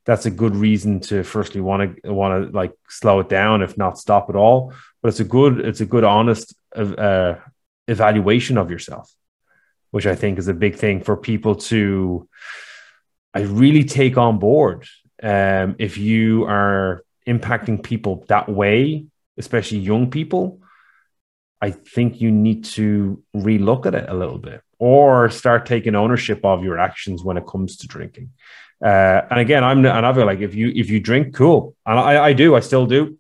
[0.07, 3.77] that's a good reason to firstly want to want to like slow it down, if
[3.77, 4.73] not stop at all.
[5.03, 7.35] But it's a good it's a good honest uh,
[7.87, 9.13] evaluation of yourself,
[9.91, 12.27] which I think is a big thing for people to
[13.33, 14.87] I really take on board.
[15.23, 19.05] Um, if you are impacting people that way,
[19.37, 20.59] especially young people,
[21.61, 26.43] I think you need to relook at it a little bit or start taking ownership
[26.43, 28.31] of your actions when it comes to drinking.
[28.83, 31.99] Uh, and again, I'm and I feel like if you if you drink, cool, and
[31.99, 33.17] I, I do, I still do.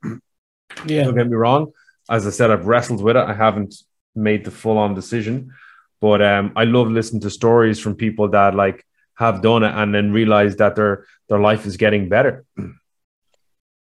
[0.87, 1.03] Yeah.
[1.03, 1.71] Don't get me wrong.
[2.09, 3.23] As I said, I've wrestled with it.
[3.23, 3.75] I haven't
[4.15, 5.53] made the full on decision,
[5.99, 9.93] but um, I love listening to stories from people that like have done it and
[9.93, 12.43] then realize that their their life is getting better.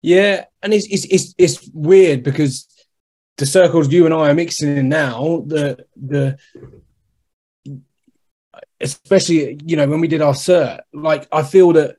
[0.02, 2.66] Yeah, and it's it's it's, it's weird because
[3.38, 6.38] the circles you and I are mixing in now, the the
[8.80, 11.96] especially you know when we did our cert, like I feel that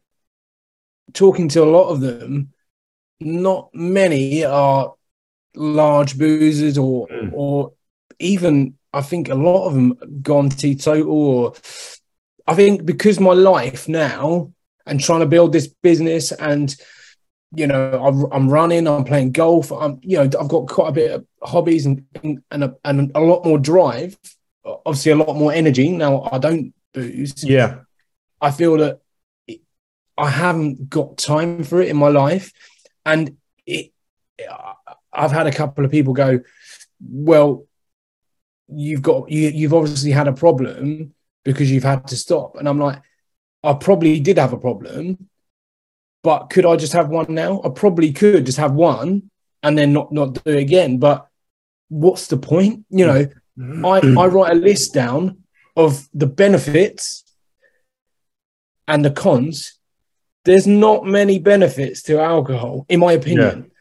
[1.13, 2.53] talking to a lot of them,
[3.19, 4.93] not many are
[5.55, 7.31] large boozers or Mm.
[7.33, 7.73] or
[8.19, 11.53] even I think a lot of them gone teetotal or
[12.47, 14.51] I think because my life now
[14.85, 16.75] and trying to build this business and
[17.55, 20.91] you know I'm, I'm running i'm playing golf i'm you know i've got quite a
[20.91, 24.17] bit of hobbies and and and a, and a lot more drive
[24.65, 25.89] obviously a lot more energy.
[25.89, 27.43] Now i don't booze.
[27.43, 27.81] Yeah,
[28.41, 29.01] i feel that
[30.17, 32.51] i haven't got time for it in my life.
[33.05, 33.91] And it
[35.11, 36.39] i've had a couple of people go
[36.99, 37.65] well
[38.67, 42.79] you've got you, you've obviously had a problem because you've had to stop and i'm
[42.79, 43.01] like
[43.63, 45.17] i probably did have a problem
[46.23, 47.61] but could I just have one now?
[47.63, 49.29] I probably could just have one
[49.61, 50.97] and then not not do it again.
[50.97, 51.27] But
[51.89, 52.85] what's the point?
[52.89, 53.25] You know,
[53.59, 53.85] mm-hmm.
[53.85, 55.43] I, I write a list down
[55.75, 57.25] of the benefits
[58.87, 59.77] and the cons.
[60.45, 63.71] There's not many benefits to alcohol, in my opinion.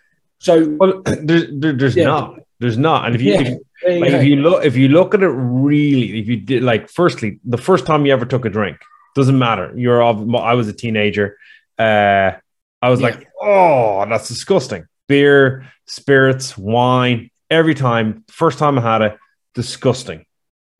[0.40, 2.06] So well, there's there's Yeah.
[2.06, 4.88] not, there's not, and if you, yeah, if, you like if you look if you
[4.88, 8.44] look at it really if you did like firstly the first time you ever took
[8.44, 8.78] a drink
[9.14, 9.72] doesn't matter.
[9.76, 11.36] You're of i was a teenager.
[11.78, 12.32] Uh
[12.80, 13.06] i was Yeah.
[13.08, 14.84] like oh that's disgusting.
[15.08, 19.18] Beer spirits wine every time first time i had it
[19.54, 20.24] disgusting.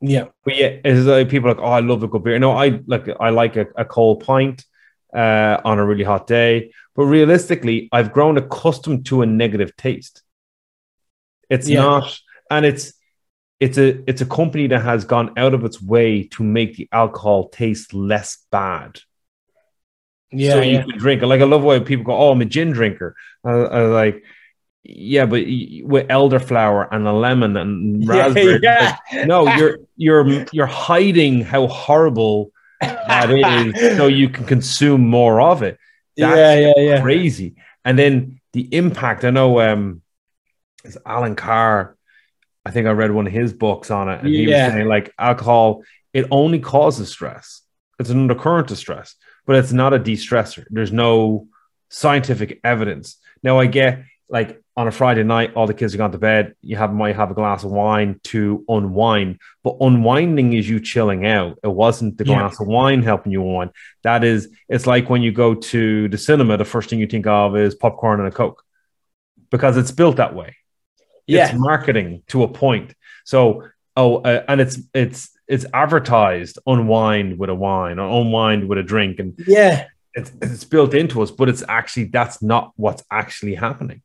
[0.01, 2.38] Yeah, but yeah it's like people are like oh i love a good beer.
[2.38, 4.65] No i like i like a, a cold pint
[5.15, 6.73] uh on a really hot day.
[6.95, 10.23] But realistically i've grown accustomed to a negative taste.
[11.51, 11.81] It's Yeah.
[11.83, 12.19] not
[12.53, 12.93] and it's
[13.61, 16.88] it's a it's a company that has gone out of its way to make the
[16.93, 19.01] alcohol taste less bad.
[20.31, 20.79] Yeah, so yeah.
[20.79, 21.27] you can drink it.
[21.27, 23.14] Like i love why people go oh i'm a gin drinker.
[23.45, 24.24] I, I like
[24.85, 25.43] yeah but
[25.85, 28.59] with elderflower and a lemon and raspberry.
[28.62, 28.97] yeah.
[29.26, 32.51] no you're you're you're hiding how horrible
[32.81, 35.79] that is so you can consume more of it.
[36.16, 37.01] That's yeah, yeah, yeah.
[37.01, 37.55] crazy.
[37.85, 39.24] And then the impact.
[39.24, 40.03] I know um
[40.85, 41.97] it's Allen Carr
[42.65, 45.13] i think i read one of his books on it and he was saying like
[45.19, 45.83] alcohol
[46.13, 47.63] it only causes stress
[47.99, 49.15] it's an undercurrent of stress
[49.47, 51.49] but it's not a de-stressor there's no
[51.91, 56.13] scientific evidence now i get like on a Friday night, all the kids have gone
[56.13, 56.55] to bed.
[56.63, 61.27] You have might have a glass of wine to unwind, but unwinding is you chilling
[61.27, 61.59] out.
[61.63, 62.39] It wasn't the Yeah.
[62.39, 63.73] glass of wine helping you unwind.
[64.03, 67.27] That is, it's like when you go to the cinema, the first thing you think
[67.27, 68.65] of is popcorn and a coke,
[69.51, 70.57] because it's built that way.
[71.27, 71.47] Yeah.
[71.51, 72.95] It's marketing to a point.
[73.25, 78.79] So, oh, uh, and it's it's it's advertised unwind with a wine or unwind with
[78.79, 79.87] a drink, and Yeah.
[80.14, 84.03] it's it's built into us, but it's actually that's not what's actually happening.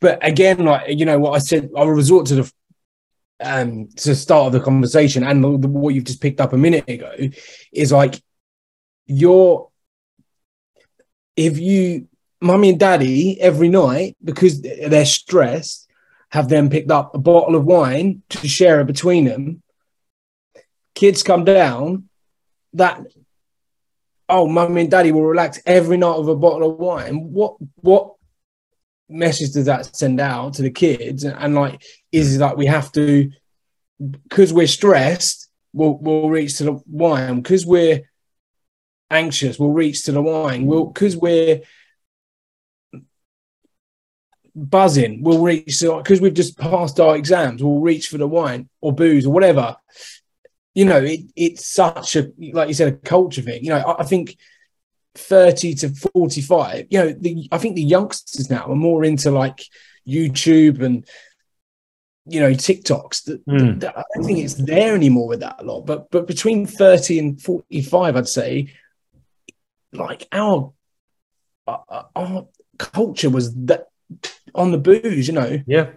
[0.00, 2.52] But again, like you know what I said, I'll resort to the
[3.40, 6.52] um to the start of the conversation and the, the, what you've just picked up
[6.52, 7.12] a minute ago
[7.72, 8.20] is like
[9.06, 9.68] you're
[11.36, 12.06] if you
[12.40, 15.88] mummy and daddy every night because they're stressed
[16.32, 19.62] have them picked up a bottle of wine to share between them.
[20.94, 22.08] Kids come down
[22.72, 23.00] that
[24.28, 27.32] oh mummy and daddy will relax every night with a bottle of wine.
[27.32, 28.14] What what
[29.10, 31.24] message does that send out to the kids?
[31.24, 33.30] And, and like is it like we have to
[34.26, 37.42] because we're stressed we'll, we'll reach to the wine.
[37.42, 38.02] Because we're
[39.10, 40.64] anxious we'll reach to the wine.
[40.64, 41.60] We'll because we're
[44.54, 45.22] buzzing.
[45.22, 49.26] We'll reach because we've just passed our exams we'll reach for the wine or booze
[49.26, 49.76] or whatever.
[50.74, 53.62] You know it, it's such a like you said a culture thing.
[53.64, 54.36] You know I, I think
[55.14, 59.62] 30 to 45 you know the i think the youngsters now are more into like
[60.08, 61.06] youtube and
[62.24, 63.24] you know tiktoks.
[63.24, 63.78] That, Hmm.
[63.80, 67.18] that- i don't think it's there anymore with that a lot but but between 30
[67.18, 68.72] and 45 i'd say
[69.92, 70.72] like our
[71.66, 72.46] our, our
[72.78, 73.88] culture was that
[74.54, 75.90] on the booze you know Yeah,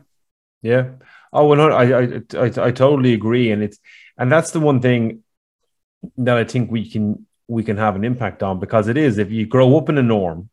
[0.62, 0.90] yeah.
[1.34, 3.78] Oh, 100 I, I, I, I totally agree, and it's
[4.18, 5.24] and that's the one thing
[6.18, 9.32] that I think we can we can have an impact on because it is if
[9.32, 10.50] you grow up in a norm,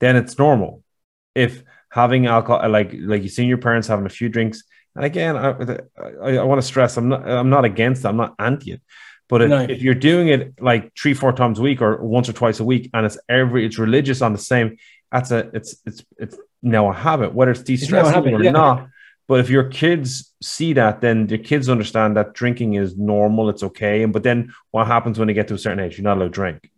[0.00, 0.82] then it's normal.
[1.34, 4.64] If having alcohol, like like you seen your parents having a few drinks,
[4.96, 5.50] and again, I
[6.22, 8.82] I, I want to stress, I'm not I'm not against it, I'm not anti it,
[9.28, 9.60] but if, No.
[9.60, 12.64] if you're doing it like three four times a week or once or twice a
[12.64, 14.76] week, and it's every it's religious on the same,
[15.10, 18.50] that's a it's it's it's now a habit, whether it's de-stressing habit, or yeah.
[18.50, 18.88] not.
[19.26, 23.62] But if your kids see that, then the kids understand that drinking is normal, it's
[23.62, 24.02] okay.
[24.02, 25.98] And but then what happens when they get to a certain age?
[25.98, 26.70] You're not allowed to drink,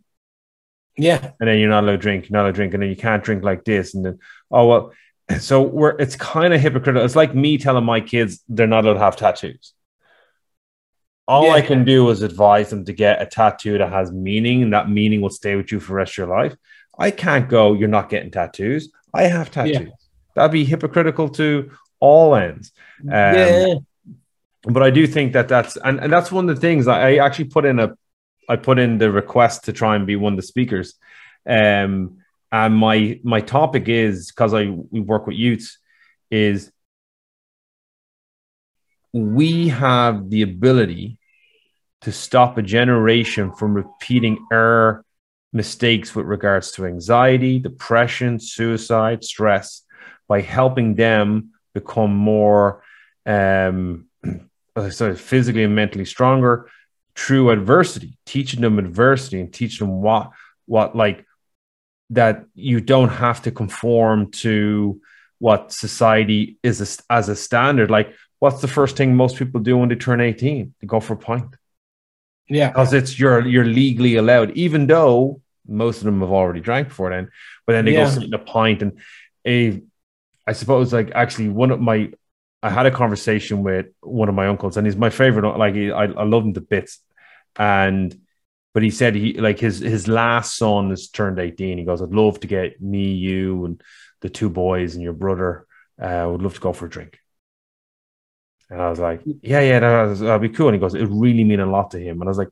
[0.97, 2.89] yeah and then you're not allowed to drink, you're not allowed to drink, and then
[2.89, 4.19] you can't drink like this, and then
[4.49, 4.93] oh well.
[5.39, 7.05] So we're it's kind of hypocritical.
[7.05, 9.73] It's like me telling my kids they're not allowed to have tattoos.
[11.25, 14.73] All I can do is advise them to get a tattoo that has meaning, and
[14.73, 16.53] that meaning will stay with you for the rest of your life.
[17.01, 18.89] I can't go, you're not getting tattoos.
[19.13, 19.73] I have tattoos.
[19.73, 19.85] Yeah.
[20.35, 22.71] That'd be hypocritical to all ends.
[23.01, 23.73] Um, yeah
[24.63, 27.45] but I do think that that's and, and that's one of the things I, actually
[27.45, 27.97] put in a
[28.47, 30.95] I put in the request to try and be one of the speakers.
[31.47, 32.17] Um
[32.51, 35.79] and my my topic is because I we work with youths
[36.29, 36.71] is
[39.13, 41.17] we have the ability
[42.01, 45.03] to stop a generation from repeating our
[45.53, 49.83] mistakes with regards to anxiety, depression, suicide, stress
[50.27, 52.83] by helping them become more
[53.25, 54.07] um
[54.89, 56.69] so physically and mentally stronger
[57.15, 60.31] through adversity, teaching them adversity and teaching them what
[60.65, 61.25] what like
[62.11, 65.01] that you don't have to conform to
[65.39, 67.89] what society is as, as a standard.
[67.89, 70.73] Like, what's the first thing most people do when they turn 18?
[70.79, 71.55] They go for a pint
[72.51, 76.89] yeah because it's you're you're legally allowed, even though most of them have already drank
[76.89, 77.29] before then.
[77.65, 78.05] But then they Yeah.
[78.05, 78.99] go sit in a pint and
[79.47, 79.81] a,
[80.47, 82.11] I suppose like actually one of my,
[82.63, 85.57] I had a conversation with one of my uncles and he's my favorite.
[85.57, 86.99] Like he, I, I love him to bits,
[87.57, 88.15] and
[88.73, 91.77] but he said he like his his last son has turned eighteen.
[91.77, 93.81] He goes, I'd love to get me, you, and
[94.21, 95.65] the two boys and your brother.
[96.01, 97.20] Uh, would love to go for a drink.
[98.71, 99.39] And I was like, mm.
[99.43, 100.69] yeah, yeah, that- uh, that'd be cool.
[100.69, 102.21] And he goes, it really mean a lot to him.
[102.21, 102.49] And I was like,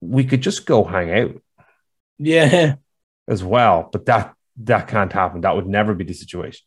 [0.00, 1.42] we could just go hang out
[2.18, 2.76] yeah
[3.28, 4.34] as well, but that
[4.64, 5.42] that can't happen.
[5.42, 6.62] That would never be the situation.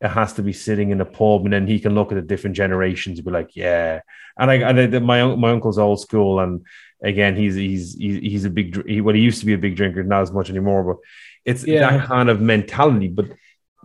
[0.00, 2.22] It has to be sitting in a pub, and then he can look at the
[2.22, 4.00] different generations and be like, "Yeah."
[4.38, 6.66] And I, and I, my my uncle's old school, and
[7.02, 9.76] again, he's he's he's, he's a big he, well, he used to be a big
[9.76, 10.84] drinker, not as much anymore.
[10.84, 10.96] But
[11.44, 11.98] it's Yeah.
[11.98, 13.08] that kind of mentality.
[13.08, 13.26] But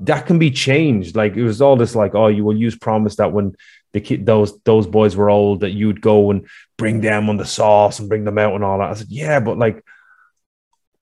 [0.02, 1.16] that can be changed.
[1.16, 3.56] Like it was all this, like, oh, you will use promise that when
[3.94, 7.46] the kid those those boys were old, that you'd go and bring them on the
[7.46, 8.90] sauce and bring them out and all that.
[8.92, 9.84] I said, yeah, but like,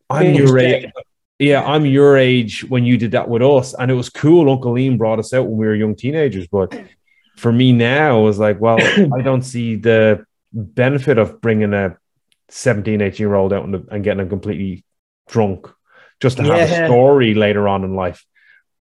[0.09, 0.91] I'm Binge your age.
[1.39, 4.49] Yeah, I'm your age when you did that with us, and it was cool.
[4.49, 6.79] Uncle Liam brought us out when we were young teenagers, but
[7.37, 8.77] for me now, it was like, well,
[9.13, 11.97] I don't see the benefit of bringing a
[12.49, 14.85] 17, 18 year old out and, and getting them completely
[15.27, 15.67] drunk
[16.21, 16.83] just to have Yeah.
[16.83, 18.23] a story later on in life.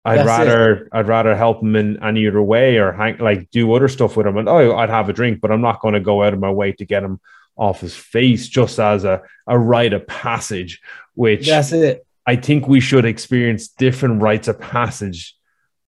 [0.07, 0.45] I'd That's it.
[0.45, 4.15] rather I'd rather help him in any other way or hang, like do other stuff
[4.15, 4.37] with him.
[4.37, 6.49] And oh, I'd have a drink, but I'm not going to go out of my
[6.49, 7.19] way to get him
[7.57, 10.81] off his face just as a a rite of passage,
[11.13, 12.07] which That's it.
[12.25, 15.35] I think we should experience different rites of passage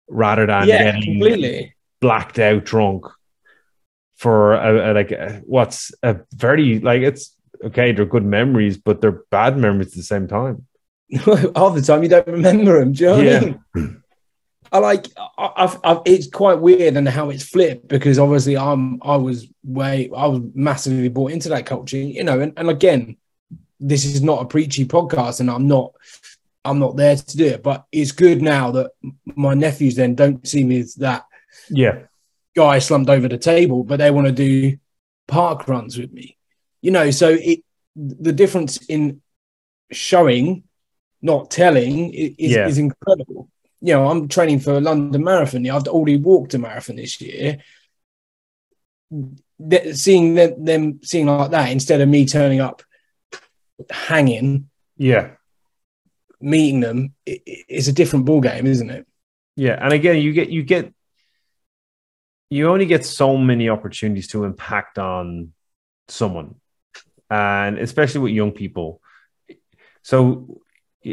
[0.08, 1.74] rather than yeah, getting completely.
[2.00, 3.04] blacked out drunk
[4.16, 9.00] for a, a, like a, what's a very like it's okay they're good memories but
[9.00, 10.66] they're bad memories at the same time
[11.56, 12.92] Half the time you don't remember them.
[12.92, 13.40] Do you know what Yeah.
[13.40, 14.02] I mean?
[14.70, 15.06] I like.
[15.38, 19.00] I've, I've, it's quite weird and how it's flipped because obviously I'm.
[19.02, 20.10] I was way.
[20.14, 21.96] I was massively bought into that culture.
[21.96, 23.16] You know, and, and again,
[23.80, 25.94] this is not a preachy podcast, and I'm not.
[26.64, 28.90] I'm not there to do it, but it's good now that
[29.24, 31.24] my nephews then don't see me as that
[31.70, 32.00] yeah
[32.54, 34.76] guy slumped over the table, but they want to do
[35.28, 36.36] park runs with me.
[36.82, 37.60] You know, so it
[37.96, 39.22] the difference in
[39.92, 40.64] showing,
[41.22, 42.66] not telling, is, Yeah.
[42.68, 43.48] is incredible.
[43.80, 45.68] You know, I'm training for a London Marathon.
[45.68, 47.58] I've already walked a marathon this year.
[49.92, 52.82] Seeing them, them seeing like that instead of me turning up,
[53.90, 55.30] hanging, yeah
[56.40, 59.06] meeting them, i i- it's a different ball game, isn't it?
[59.56, 60.92] yeah and again you get you get
[62.50, 65.52] you only get so many opportunities to impact on
[66.06, 66.54] someone
[67.28, 69.00] and especially with young people
[70.02, 70.60] so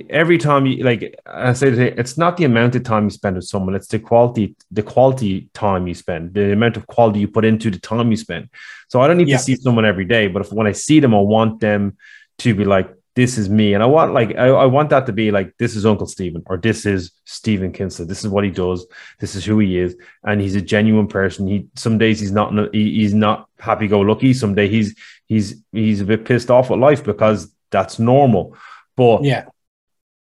[0.10, 3.46] every time you like i say it's not the amount of time you spend with
[3.46, 7.46] someone it's the quality the quality time you spend the amount of quality you put
[7.46, 8.50] into the time you spend.
[8.90, 9.38] So i don't need Yeah.
[9.38, 11.98] to see someone every day but if when i see them i want them
[12.40, 13.74] to be like this is me.
[13.74, 16.42] And i want like i, I want that to be like this is uncle stephen
[16.48, 18.86] or this is stephen kinsley this is what he does.
[19.20, 19.96] This is who he is.
[20.24, 21.48] And he's a genuine person.
[21.48, 24.34] He some days he's not he, he's not happy-go-lucky.
[24.34, 24.96] Some day he's
[25.28, 28.58] he's he's a bit pissed off with life because that's normal.
[28.98, 29.46] But Yeah.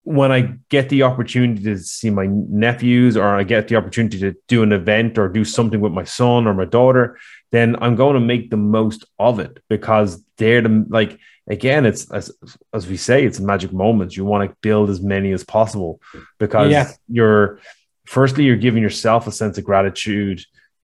[0.04, 4.34] When I get the opportunity to see my nephews or I get the opportunity to
[4.48, 7.18] do an event or do something with my son or my daughter,
[7.52, 12.10] then I'm going to make the most of it because they're the like again, it's
[12.10, 12.32] as
[12.72, 14.16] as we say, it's magic moments.
[14.16, 16.00] You want to build as many as possible
[16.38, 16.90] because Yeah.
[17.08, 17.60] you're
[18.06, 20.40] firstly you're giving yourself a sense of gratitude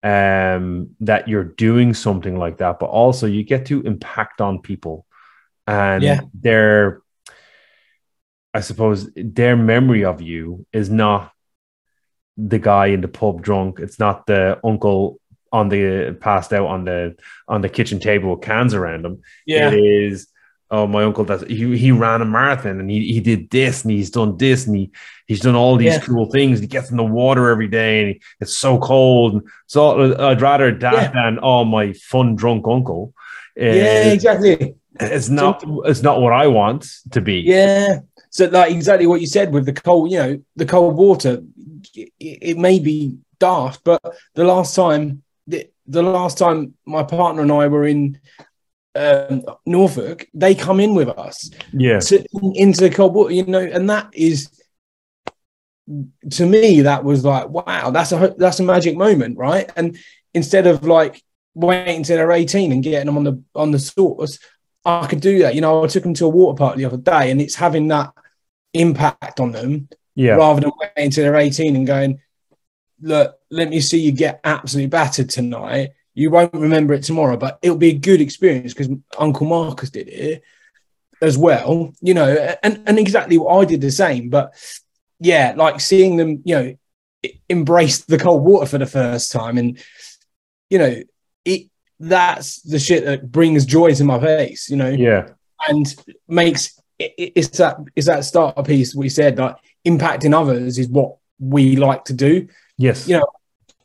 [0.02, 5.06] um that you're doing something like that, but also you get to impact on people
[5.68, 6.22] and Yeah.
[6.34, 7.03] they're
[8.54, 11.32] I suppose their memory of you is not
[12.38, 13.80] the guy in the pub drunk.
[13.80, 15.20] It's not the uncle
[15.52, 17.16] on the passed out on the
[17.48, 19.22] on the kitchen table with cans around him.
[19.74, 20.28] It is
[20.72, 23.92] oh my uncle does he, he ran a marathon and he, he did this and
[23.92, 24.92] he's done this and he
[25.28, 26.00] he's done all these Yeah.
[26.00, 26.60] cool things.
[26.60, 29.34] He gets in the water every day and he, it's so cold.
[29.34, 31.12] And so I'd rather that Yeah.
[31.12, 33.14] than oh my fun drunk uncle.
[33.56, 33.72] yeah,
[34.08, 34.76] Uh, exactly.
[35.00, 37.42] it's not it's not what I want to be.
[37.42, 38.00] Yeah.
[38.34, 41.44] So like exactly what you said with the cold, you know, the cold water,
[41.94, 44.02] it, it may be daft, but
[44.34, 48.20] the last time, the, the last time my partner and I were in
[48.96, 52.00] um, Norfolk, they come in with us Yeah.
[52.00, 52.26] to,
[52.56, 54.50] into the cold water, you know, and that is
[56.32, 59.70] to me that was like wow, that's a that's a magic moment, right?
[59.76, 59.96] And
[60.34, 61.22] instead of like
[61.54, 64.40] waiting until they're 18 and getting them on the on the sauce,
[64.86, 65.54] I could do that.
[65.54, 67.90] You know, I took them to a water park the other day, and it's having
[67.90, 68.12] that
[68.74, 70.36] impact on them Yeah.
[70.36, 72.20] rather than waiting until they're 18 and going,
[73.02, 75.92] look, let me see you get absolutely battered tonight.
[76.14, 80.08] You won't remember it tomorrow, but it'll be a good experience because Uncle Marcus did
[80.08, 80.44] it
[81.22, 82.28] as well, you know,
[82.64, 84.30] and, and exactly what I did the same.
[84.30, 84.54] But
[85.20, 86.76] yeah, like seeing them, you know,
[87.50, 89.80] embrace the cold water for the first time and,
[90.70, 91.02] you know,
[91.46, 91.68] it
[92.00, 95.30] that's the shit that brings joy to my face, you know Yeah.
[95.70, 95.96] and
[96.28, 96.78] makes
[97.18, 102.06] it's that it's that starter piece we said like impacting others is what we like
[102.06, 102.48] to do.
[102.78, 103.08] Yes.
[103.08, 103.28] You know,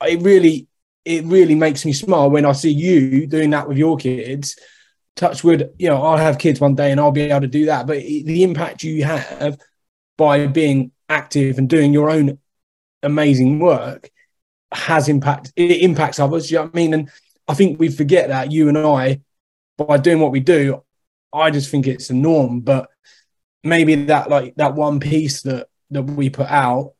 [0.06, 0.68] it really
[1.04, 4.58] it really makes me smile when i see you doing that with your kids.
[5.16, 7.66] Touch wood you know i'll have kids one day and i'll be able to do
[7.66, 9.58] that but it, the impact you have
[10.16, 12.38] by being active and doing your own
[13.02, 14.10] amazing work
[14.72, 16.94] has impact it impacts others you know what i mean?
[16.94, 17.10] And
[17.48, 19.20] i think we forget that you and i
[19.76, 20.84] by doing what we do
[21.32, 22.88] I just think it's a norm, but
[23.64, 26.94] maybe that like that one piece that that we put out,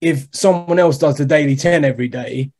[0.00, 2.50] if someone else does the daily 10 every day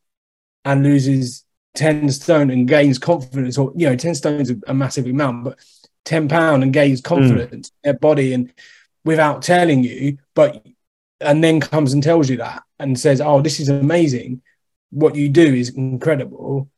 [0.65, 1.45] and loses
[1.75, 5.59] 10 stone and gains confidence, or you know, 10 stones a massive amount, but
[6.05, 8.53] 10 pound and gains confidence in their body and
[9.05, 10.67] without telling you, but
[11.21, 14.43] and then comes and tells you that and says, Oh, this is amazing.
[14.91, 16.71] What you do is incredible.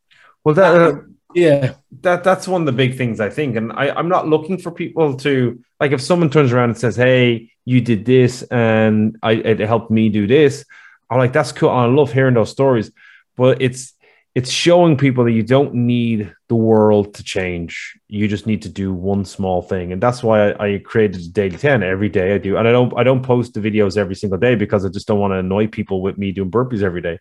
[0.44, 1.00] Well, that uh,
[1.34, 1.74] Yeah.
[2.02, 3.56] that that's one of the big things I think.
[3.56, 6.96] And I, I'm not looking for people to like if someone turns around and says,
[6.96, 10.64] Hey, you did this and I it helped me do this.
[11.10, 11.70] I'm like, that's cool.
[11.70, 12.90] I love hearing those stories.
[13.36, 13.94] But it's
[14.34, 17.98] it's showing people that you don't need the world to change.
[18.06, 19.92] You just need to do one small thing.
[19.92, 22.56] And that's why I, I created Daily 10 every day I do.
[22.56, 25.18] And I don't I don't post the videos every single day because I just don't
[25.18, 27.18] want to annoy people with me doing burpees every day.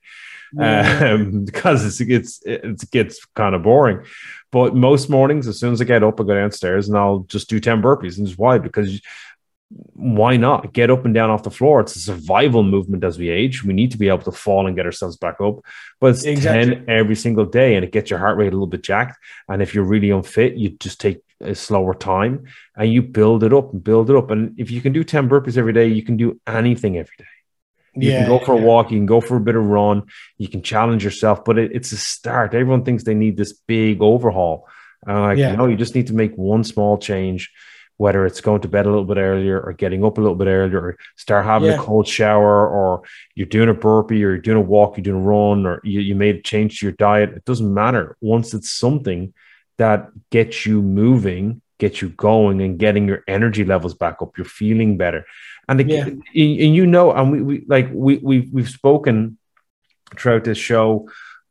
[0.57, 4.05] Um, because it's it's it gets kind of boring.
[4.51, 7.49] But most mornings, as soon as I get up, I go downstairs and I'll just
[7.49, 8.17] do 10 burpees.
[8.17, 8.57] And just why?
[8.57, 8.99] Because
[9.93, 11.81] why not get up and down off the floor?
[11.81, 13.63] It's a survival movement as we age.
[13.63, 15.59] We need to be able to fall and get ourselves back up.
[15.99, 16.75] But it's Exactly.
[16.77, 19.19] 10 every single day and it gets your heart rate a little bit jacked.
[19.47, 22.45] And if you're really unfit, you just take a slower time
[22.75, 24.31] and you build it up and build it up.
[24.31, 27.25] And if you can do 10 burpees every day, you can do anything every day.
[28.01, 28.19] You yeah.
[28.19, 30.03] can go for a walk, you can go for a bit of run,
[30.37, 32.53] you can challenge yourself, but it, it's a start.
[32.53, 34.67] Everyone thinks they need this big overhaul.
[35.05, 35.55] And like, Yeah.
[35.55, 37.51] no, you just need to make one small change,
[37.97, 40.47] whether it's going to bed a little bit earlier or getting up a little bit
[40.47, 41.75] earlier or start having Yeah.
[41.75, 43.03] a cold shower or
[43.35, 45.99] you're doing a burpee or you're doing a walk, you're doing a run, or you,
[45.99, 47.31] you made a change to your diet.
[47.31, 48.15] It doesn't matter.
[48.21, 49.33] Once it's something
[49.77, 54.43] that gets you moving, gets you going and getting your energy levels back up, you're
[54.45, 55.25] feeling better.
[55.69, 56.05] And, Yeah.
[56.07, 59.37] and, and you know, and we, we like we we've we've spoken
[60.17, 61.07] throughout this show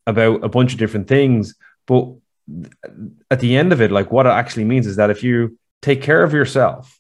[0.06, 1.54] about a bunch of different things,
[1.86, 2.12] but
[3.30, 6.02] at the end of it, like what it actually means is that if you take
[6.02, 6.98] care of yourself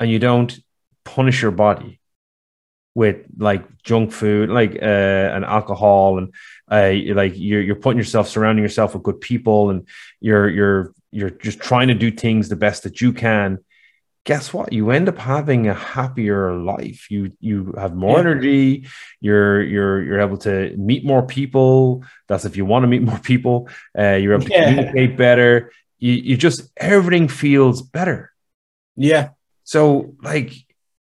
[0.00, 0.58] and you don't
[1.04, 2.00] punish your body
[2.94, 6.34] with like junk food, like uh, and alcohol, and
[6.70, 9.86] uh, like you're you're putting yourself surrounding yourself with good people, and
[10.20, 13.58] you're you're you're just trying to do things the best that you can.
[14.24, 14.72] Guess what?
[14.72, 17.10] You end up having a happier life.
[17.10, 18.20] You you have more Yeah.
[18.20, 18.86] energy.
[19.20, 22.04] You're you're you're able to meet more people.
[22.28, 23.68] That's if you want to meet more people.
[23.98, 25.72] Uh, you're able to communicate better.
[25.98, 28.30] You you just everything feels better.
[28.96, 29.30] Yeah.
[29.64, 30.52] So like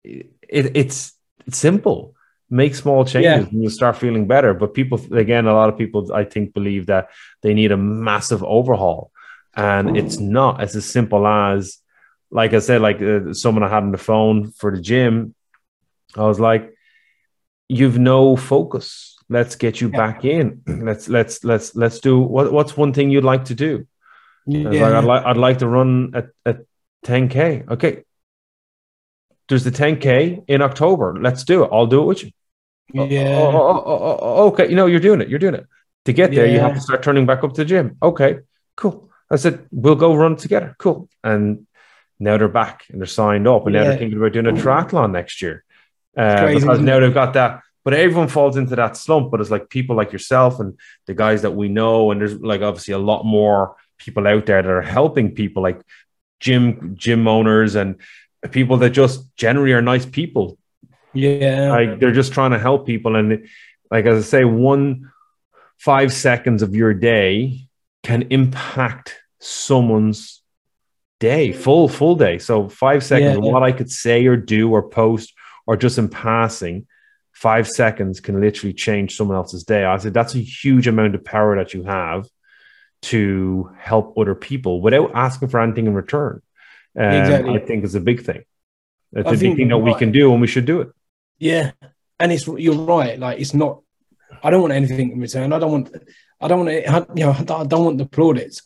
[0.02, 1.12] it, it's
[1.46, 2.14] it's simple.
[2.48, 3.48] Make small changes Yeah.
[3.50, 4.54] and you'll start feeling better.
[4.54, 7.10] But people again, a lot of people I think believe that
[7.42, 9.10] they need a massive overhaul.
[9.54, 11.76] And it's not as simple as
[12.30, 15.34] like I said, like uh, someone I had on the phone for the gym,
[16.16, 16.74] I was like,
[17.68, 19.16] you've no focus.
[19.28, 19.96] Let's get you Yeah.
[19.96, 20.62] back in.
[20.66, 23.86] Let's let's let's let's do what what's one thing you'd like to do?
[24.48, 24.82] I was Yeah.
[24.88, 26.58] like, I'd like I'd like to run at, at
[27.06, 27.68] 10k.
[27.70, 28.04] Okay.
[29.48, 31.16] There's the 10k in October.
[31.20, 31.70] Let's do it.
[31.72, 32.30] I'll do it with you.
[32.96, 33.34] Oh, yeah.
[33.36, 34.68] oh, oh, oh, oh, okay.
[34.68, 35.28] You know, you're doing it.
[35.28, 35.66] You're doing it.
[36.06, 37.96] To get there, you have to start turning back up to the gym.
[38.02, 38.38] Okay,
[38.76, 39.10] cool.
[39.30, 40.74] I said, we'll go run together.
[40.78, 41.08] Cool.
[41.22, 41.66] And
[42.20, 45.12] now they're back and they're signed up, and now they're thinking about doing a triathlon
[45.12, 45.64] next year.
[46.16, 47.62] Uh, crazy, because now they've got that.
[47.82, 49.30] But everyone falls into that slump.
[49.30, 52.60] But it's like people like yourself and the guys that we know, and there's like
[52.60, 55.80] obviously a lot more people out there that are helping people like
[56.40, 57.96] gym gym owners and
[58.50, 60.58] people that just generally are nice people
[61.12, 61.70] yeah.
[61.70, 63.46] like they're just trying to help people and
[63.90, 65.10] like as i say one
[65.78, 67.60] five seconds of your day
[68.02, 70.39] can impact someone's
[71.20, 73.50] day full full day so five seconds of Yeah.
[73.52, 75.32] what i could say or do or post
[75.66, 76.86] or just in passing
[77.32, 81.22] five seconds can literally change someone else's day i said that's a huge amount of
[81.24, 82.26] power that you have
[83.02, 86.40] to help other people without asking for anything in return
[86.98, 87.54] um, Exactly.
[87.54, 88.42] i think is a big thing
[89.12, 90.88] it's I a big thing that we can do and we should do it
[91.38, 91.72] Yeah,
[92.20, 93.18] and it's you're right.
[93.18, 93.80] Like it's not.
[94.44, 95.52] I don't want anything in return.
[95.52, 95.86] I don't want.
[96.40, 97.06] I don't want to.
[97.16, 98.62] You know, I don't want the plaudits.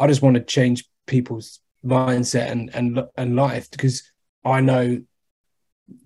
[0.00, 4.02] I just want to change people's mindset and and and life because
[4.44, 5.02] I know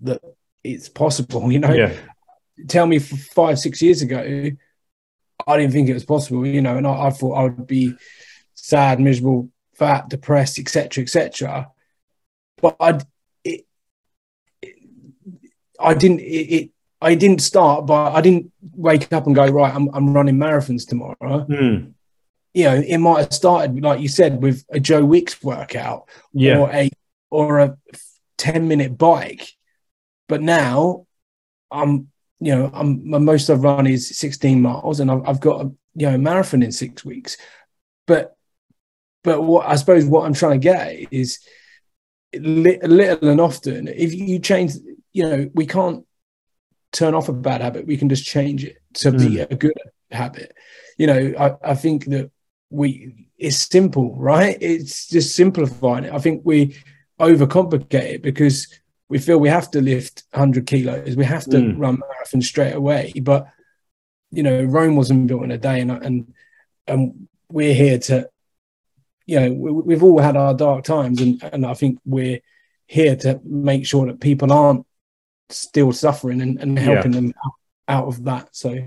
[0.01, 0.21] that
[0.63, 1.51] it's possible.
[1.51, 1.93] You know, yeah
[2.67, 4.51] tell me five six years ago,
[5.45, 6.45] I didn't think it was possible.
[6.45, 7.93] You know, and I, I thought I would be
[8.55, 11.71] sad, miserable, fat, depressed, etc., etc.
[12.61, 12.99] But I,
[13.43, 13.65] it,
[14.61, 14.75] it,
[15.79, 16.19] I didn't.
[16.19, 19.73] It, it, I didn't start, but I didn't wake up and go right.
[19.73, 21.41] I'm, I'm running marathons tomorrow.
[21.41, 21.91] Hmm.
[22.57, 26.57] You know, it might have started, like you said, with a Joe Wicks workout yeah.
[26.57, 26.89] or a
[27.29, 27.77] or a
[28.39, 29.47] 10 minute bike.
[30.27, 31.05] But now
[31.69, 32.07] i'm
[32.39, 35.71] you know i'm my most i've run is 16 miles and i've, I've got a
[35.95, 37.37] you know marathon in six weeks.
[38.07, 38.35] But
[39.23, 41.39] but what i suppose what i'm trying to get is
[42.33, 44.73] little and often if you change
[45.13, 46.05] you know we can't
[46.91, 47.85] turn off a bad habit.
[47.85, 49.53] We can just change it to be hmm.
[49.53, 49.73] a good
[50.09, 50.55] habit.
[50.97, 52.31] You know i, I think that
[52.69, 54.57] we it's simple right?
[54.59, 56.75] It's just simplifying it i think we
[57.19, 58.67] overcomplicate it because
[59.09, 61.15] we feel we have to lift 100 kilos.
[61.15, 61.79] We have to Mm.
[61.79, 63.13] run marathon straight away.
[63.21, 63.47] But
[64.31, 66.33] you know rome wasn't built in a day and and
[66.87, 68.29] and we're here to
[69.29, 72.39] you know, we, we've all had our dark times, and and I think we're
[72.87, 74.85] here to make sure that people aren't
[75.49, 77.53] still suffering and, and helping them out,
[77.89, 78.55] out of that.
[78.55, 78.85] So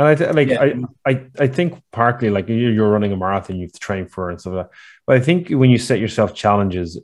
[0.00, 0.62] And I th- like Yeah.
[1.06, 4.30] I, I I think partly like you're, running a marathon, you have to train for
[4.30, 4.76] and stuff like that.
[5.06, 6.98] But I think when you set yourself challenges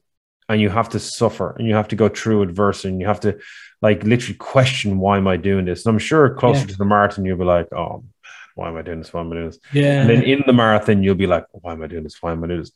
[0.48, 3.20] and you have to suffer and you have to go through adversity and you have
[3.20, 3.38] to
[3.82, 5.84] like literally question why am I doing this?
[5.84, 6.66] And I'm sure closer Yeah.
[6.72, 8.02] to the marathon you'll be like, oh,
[8.54, 9.12] why am I doing this?
[9.12, 9.58] Why am I doing this?
[9.74, 12.22] yeah, And then in the marathon, you'll be like, why am I doing this?
[12.22, 12.72] Why am I doing this?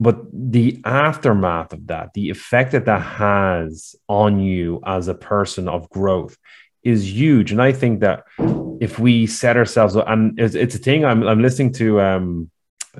[0.00, 5.68] But the aftermath of that, the effect that that has on you as a person
[5.68, 6.38] of growth
[6.82, 7.52] is huge.
[7.52, 8.24] And I think that
[8.84, 12.50] if we set ourselves up, and it's, it's a thing I'm, I'm listening to um,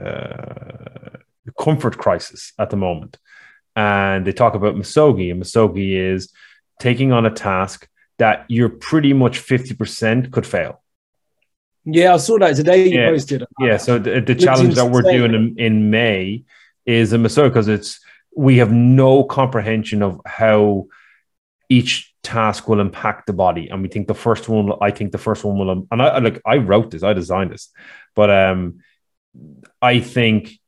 [0.00, 1.18] uh,
[1.60, 3.18] Comfort Crisis at the moment.
[3.76, 6.32] And they talk about Masogi, and Masogi is
[6.80, 10.74] taking on a task that you're pretty much 50% could fail.
[11.84, 12.88] yeah, I saw that today.
[12.88, 13.10] You Yeah.
[13.10, 13.44] posted.
[13.60, 16.44] Yeah, so the, the challenge that we're doing in, in May
[16.86, 18.00] is a Masoga because it's
[18.36, 20.86] we have no comprehension of how
[21.68, 24.72] each task will impact the body, and we think the first one.
[24.80, 27.70] I think the first one will, and I like I wrote this, I designed this,
[28.14, 28.80] but um,
[29.80, 30.58] I think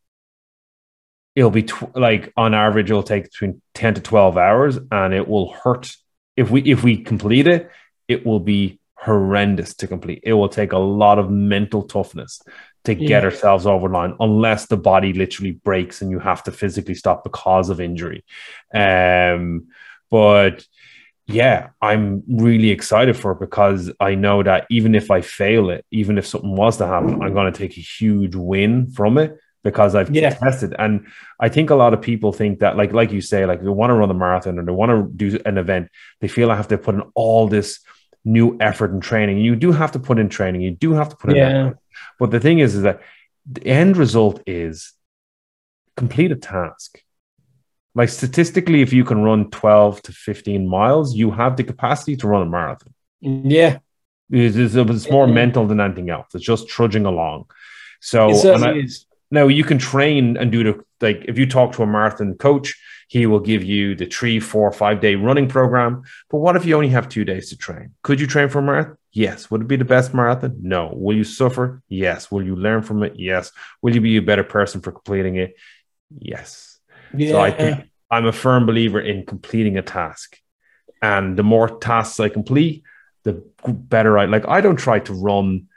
[1.35, 5.27] it'll be tw- like on average it'll take between ten to twelve hours, and it
[5.29, 5.95] will hurt
[6.37, 7.71] if we if we complete it.
[8.09, 10.21] It will be horrendous to complete.
[10.23, 12.41] It will take a lot of mental toughness
[12.85, 13.25] to get Yeah.
[13.25, 17.69] ourselves over line, unless the body literally breaks and you have to physically stop because
[17.69, 18.25] of injury.
[18.73, 19.67] Um,
[20.11, 20.65] but
[21.27, 25.85] yeah, I'm really excited for it because I know that even if I fail it,
[25.91, 29.37] even if something was to happen, I'm going to take a huge win from it
[29.65, 30.31] because I've Yeah.
[30.31, 30.77] tested.
[30.79, 31.09] And
[31.41, 33.91] I think a lot of people think that, like, like you say, like they want
[33.91, 35.89] to run a marathon or they want to do an event,
[36.21, 37.81] they feel I have to put in all this
[38.25, 39.39] new effort and training.
[39.39, 40.61] You do have to put in training.
[40.61, 41.49] You do have to put in Yeah.
[41.67, 41.79] effort.
[42.21, 43.01] But the thing is, is that
[43.51, 44.93] the end result is
[45.97, 47.01] complete a task.
[47.97, 52.29] Like statistically, if you can run 12 to 15 miles, you have the capacity to
[52.29, 52.93] run a marathon.
[53.21, 53.79] Yeah,
[54.31, 55.33] It's, it's, it's more Yeah.
[55.43, 56.27] mental than anything else.
[56.35, 57.47] It's just trudging along.
[58.01, 58.21] So
[58.55, 58.87] I-
[59.31, 62.69] now you can train and do the like if you talk to a marathon coach,
[63.09, 66.03] he will give you the three, four, five day running program.
[66.31, 67.95] But what if you only have two days to train?
[68.03, 68.97] Could you train for a marathon?
[69.13, 69.51] Yes.
[69.51, 70.57] Would it be the best marathon?
[70.61, 70.93] No.
[70.95, 71.83] Will you suffer?
[71.89, 72.31] Yes.
[72.31, 73.15] Will you learn from it?
[73.17, 73.53] Yes.
[73.83, 75.55] Will you be a better person for completing it?
[76.19, 76.76] Yes.
[77.17, 80.39] Yeah, So I think I'm a firm believer in completing a task.
[81.03, 82.83] And the more tasks I complete,
[83.25, 84.47] the better I like.
[84.49, 85.69] I don't try to run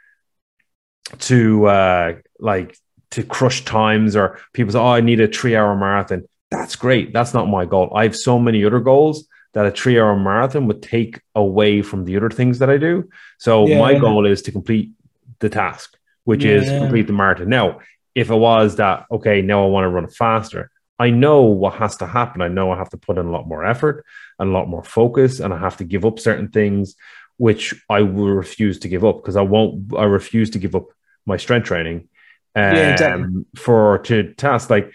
[1.19, 2.77] to uh like
[3.11, 6.27] to crush times or people say, Oh, I need a three hour marathon.
[6.51, 7.11] That's great.
[7.13, 7.91] That's not my goal.
[7.95, 12.05] I have so many other goals that a three hour marathon would take away from
[12.05, 13.09] the other things that I do.
[13.39, 14.91] So my goal is to complete
[15.39, 17.49] the task, which is complete the marathon.
[17.49, 17.79] Now,
[18.13, 20.69] if it was that, okay, now I want to run faster,
[20.99, 22.41] I know what has to happen.
[22.41, 24.05] I know I have to put in a lot more effort
[24.37, 26.95] and a lot more focus, and I have to give up certain things,
[27.37, 29.95] which I will refuse to give up because I won't.
[29.95, 30.87] I refuse to give up
[31.25, 32.09] my strength training
[32.55, 33.45] um, Yeah, exactly.
[33.55, 34.91] for to task like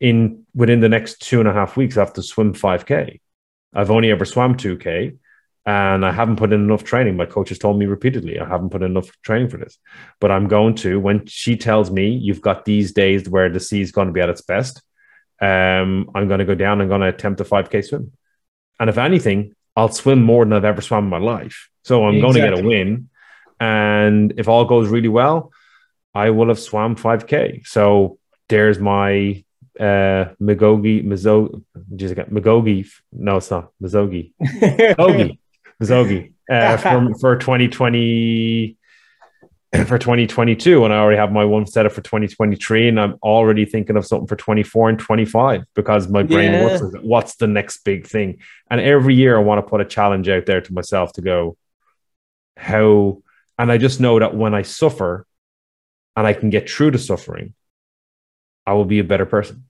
[0.00, 1.96] in within the next two and a half weeks.
[1.96, 3.20] I have to swim five k.
[3.72, 5.14] I've only ever swam two k,
[5.66, 7.16] and I haven't put in enough training.
[7.16, 9.78] My coach has told me repeatedly I haven't put in enough training for this,
[10.20, 10.98] but I'm going to.
[10.98, 14.20] When she tells me you've got these days where the sea is going to be
[14.20, 14.82] at its best,
[15.40, 16.80] um, I'm going to go down.
[16.80, 18.12] I'm going to attempt a 5K swim.
[18.78, 21.68] And if anything, I'll swim more than I've ever swum in my life.
[21.82, 23.08] So I'm going to get a win.
[23.60, 25.52] And if all goes really well,
[26.14, 27.66] I will have swam 5K.
[27.66, 28.18] So
[28.48, 29.44] there's my
[29.80, 31.62] uh Magogi Mazo
[31.96, 32.88] just got Magogi.
[33.12, 34.32] No, it's not Mazogi.
[34.42, 35.38] Mazogi.
[35.82, 36.32] Mazogi.
[36.48, 38.76] Uh, for, for 2020
[39.86, 43.64] for 2022 and I already have my one set up for 2023 and I'm already
[43.64, 46.62] thinking of something for 24 and 25 because my brain Yeah.
[46.62, 48.38] works with what's the next big thing
[48.70, 51.56] and every year I want to put a challenge out there to myself to go
[52.56, 53.22] how
[53.58, 55.26] and I just know that when I suffer
[56.16, 57.54] and I can get through the suffering
[58.66, 59.64] I will be a better person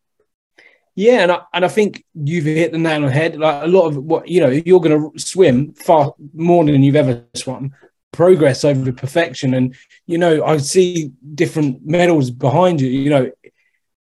[0.96, 3.36] Yeah, and I, and I think you've hit the nail on the head.
[3.36, 6.94] Like a lot of what you know, you're going to swim far more than you've
[6.94, 7.72] ever swum.
[8.14, 9.74] Progress over perfection, and
[10.06, 12.88] you know, I see different medals behind you.
[12.88, 13.30] You know,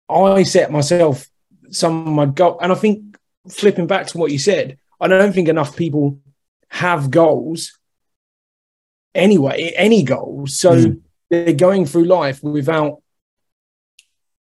[0.08, 1.28] I set myself
[1.70, 3.16] some of my goal, and I think
[3.48, 6.18] flipping back to what you said, I don't think enough people
[6.68, 7.78] have goals.
[9.14, 11.00] Anyway, any goals, so Mm.
[11.28, 13.02] they're going through life without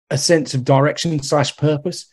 [0.09, 2.07] a sense of direction slash purpose.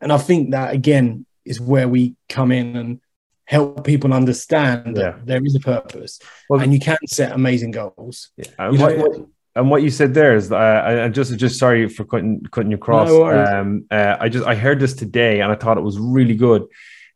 [0.00, 3.00] And I think that again is where we come in and
[3.46, 5.02] help people understand Yeah.
[5.02, 6.18] that there is a purpose
[6.48, 8.30] Well- and you can set amazing goals.
[8.36, 8.70] yeah.
[8.70, 11.88] You my, know, and what you said there is, uh, I, I just just sorry
[11.88, 13.08] for cutting cutting you across.
[13.08, 16.34] No um, uh, I just I heard this today, and I thought it was really
[16.34, 16.62] good.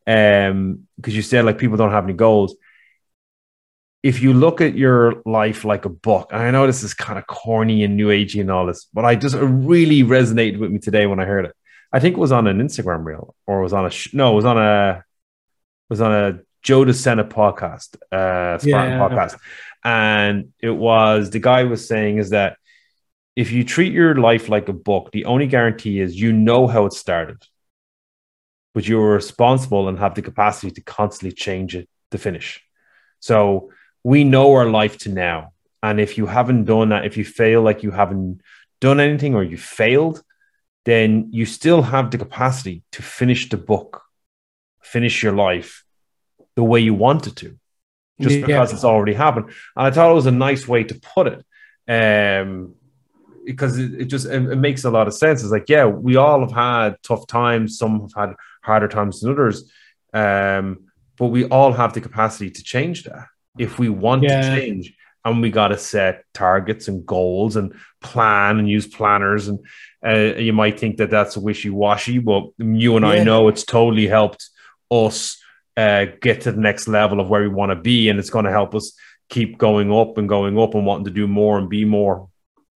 [0.06, 2.56] Um, because you said like people don't have any goals.
[4.04, 7.18] If you look at your life like a book, and I know this is kind
[7.18, 10.70] of corny and new agey and all this, but I just it really resonated with
[10.70, 11.54] me today when I heard it.
[11.92, 14.32] I think it was on an Instagram reel, or it was on a sh- no,
[14.32, 15.02] it was on a
[15.88, 19.08] was on a Joe DeSena podcast, uh, Spartan Yeah.
[19.08, 19.38] podcast,
[19.84, 22.56] and it was the guy was saying is that
[23.36, 26.86] if you treat your life like a book, the only guarantee is you know how
[26.86, 27.40] it started,
[28.74, 32.60] but you're responsible and have the capacity to constantly change it to finish.
[33.20, 33.70] So
[34.04, 35.52] we know our life to now.
[35.82, 38.40] And if you haven't done that, if you feel like you haven't
[38.80, 40.22] done anything or you failed,
[40.84, 44.02] then you still have the capacity to finish the book,
[44.92, 45.84] finish your life
[46.56, 47.48] the way you wanted to,
[48.20, 48.46] just Yeah.
[48.46, 49.46] because it's already happened.
[49.76, 51.40] And I thought it was a nice way to put it.
[51.88, 52.74] Um,
[53.44, 55.42] because it, it just it, it makes a lot of sense.
[55.42, 59.32] It's like, yeah, we all have had tough times, some have had harder times than
[59.32, 59.70] others.
[60.12, 60.66] Um,
[61.16, 63.26] but we all have the capacity to change that
[63.58, 64.40] if we want Yeah.
[64.40, 64.94] to change.
[65.24, 69.48] And we got to set targets and goals and plan and use planners.
[69.48, 69.58] And
[70.06, 74.06] uh, you might think that that's wishy washy, but you and I know it's totally
[74.06, 74.48] helped
[74.90, 75.40] us
[75.76, 78.08] uh, get to the next level of where we want to be.
[78.08, 78.92] And it's going to help us
[79.28, 82.28] keep going up and going up and wanting to do more and be more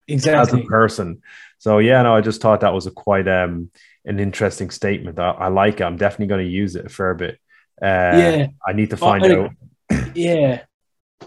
[0.07, 1.21] exactly as a person.
[1.57, 3.71] So yeah, no, I just thought that was a quite um
[4.05, 5.17] an interesting statement.
[5.17, 5.83] I, I like it.
[5.83, 7.39] I'm definitely going to use it a fair bit.
[7.81, 7.85] Uh,
[8.15, 8.47] Yeah.
[8.67, 9.51] I need to find I- out.
[10.15, 10.63] Yeah.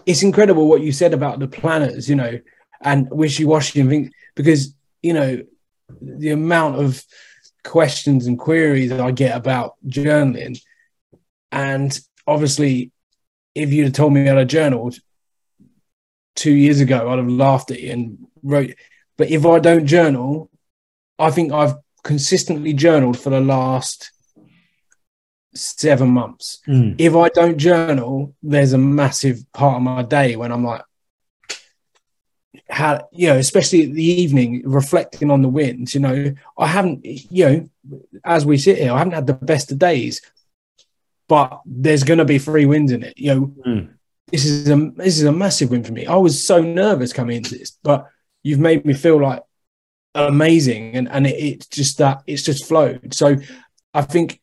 [0.05, 2.39] It's incredible what you said about the planners, you know,
[2.81, 5.41] and wishy washy and things, because, you know,
[6.01, 7.03] the amount of
[7.63, 10.61] questions and queries that I get about journaling.
[11.51, 12.91] And obviously,
[13.55, 14.97] if you'd have told me I'd have journaled
[16.35, 18.73] two years ago, I'd have laughed at you and wrote.
[19.17, 20.49] But if I don't journal,
[21.17, 24.11] I think I've consistently journaled for the last
[25.55, 26.95] seven months Mm.
[26.99, 30.83] if I don't journal, there's a massive part of my day when I'm like,
[32.69, 35.95] how you know, especially the evening, reflecting on the wins.
[35.95, 37.69] You know, I haven't, you know,
[38.23, 40.21] as we sit here, I haven't had the best of days,
[41.27, 43.17] but there's going to be three wins in it.
[43.17, 43.89] You know, Mm.
[44.31, 46.05] this is a this is a massive win for me.
[46.05, 48.07] I was so nervous coming into this, but
[48.43, 49.41] you've made me feel like
[50.15, 53.13] amazing, and and it, it's just that it's just flowed.
[53.13, 53.35] So
[53.93, 54.41] I think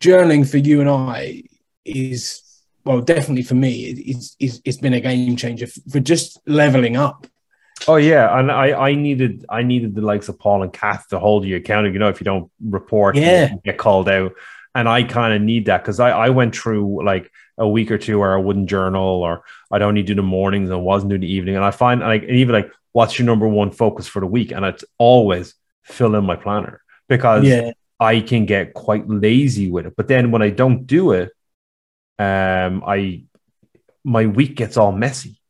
[0.00, 1.42] journaling for you and I
[1.84, 2.42] is
[2.84, 6.96] well, definitely for me, it- it's it's, it's been a game changer for just leveling
[6.96, 7.26] up.
[7.88, 11.18] Oh yeah, and I I needed I needed the likes of Paul and Kath to
[11.18, 11.92] hold you accountable.
[11.94, 13.54] You know, if you don't report, you Yeah.
[13.64, 14.32] get called out.
[14.76, 17.98] And I kind of need that because I, I went through like a week or
[17.98, 21.32] two where I wouldn't journal or I'd only do the mornings and wasn't do the
[21.32, 21.56] evening.
[21.56, 24.52] And I find like and even like what's your number one focus for the week?
[24.52, 29.86] And it's always fill in my planner because Yeah, I can get quite lazy with
[29.86, 29.94] it.
[29.96, 31.30] But then when I don't do it,
[32.18, 33.24] um, I
[34.04, 35.40] my week gets all messy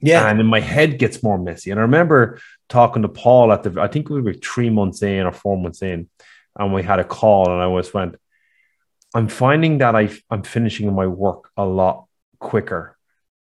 [0.00, 1.70] yeah, and then my head gets more messy.
[1.70, 5.26] And I remember talking to Paul at the, I think we were three months in
[5.26, 6.08] or four months in,
[6.58, 8.16] and we had a call, and I always went,
[9.14, 12.06] I'm finding that I, I'm finishing my work a lot
[12.38, 12.96] quicker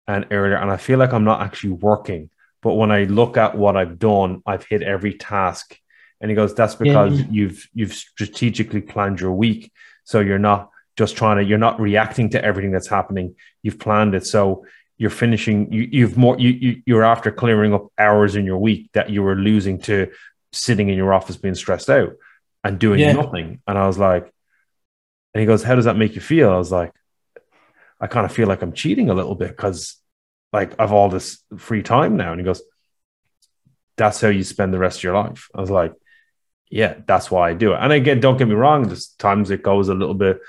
[0.08, 2.30] and earlier, and I feel like I'm not actually working.
[2.62, 5.78] But when I look at what I've done, I've hit every task.
[6.20, 7.26] And he goes, That's because Yeah.
[7.32, 9.72] you've you've strategically planned your week.
[10.04, 13.36] So you're not just trying to, you're not reacting to everything that's happening.
[13.64, 14.26] You've planned it.
[14.28, 14.66] So
[14.98, 18.90] you're finishing you, you've more you, you you're after clearing up hours in your week
[18.94, 20.12] that you were losing to
[20.52, 22.12] sitting in your office being stressed out
[22.64, 23.14] and doing Yeah.
[23.14, 24.32] nothing and i was like
[25.34, 26.50] and he goes how does that make you feel?
[26.50, 26.94] I was like
[28.00, 29.96] i kind of feel like i'm cheating a little bit because
[30.52, 32.32] like i've all this free time now.
[32.32, 32.62] And he goes
[33.98, 35.50] that's how you spend the rest of your life.
[35.54, 35.94] I was like
[36.70, 37.78] yeah that's why i do it.
[37.82, 40.40] And again don't get me wrong there's times it goes a little bit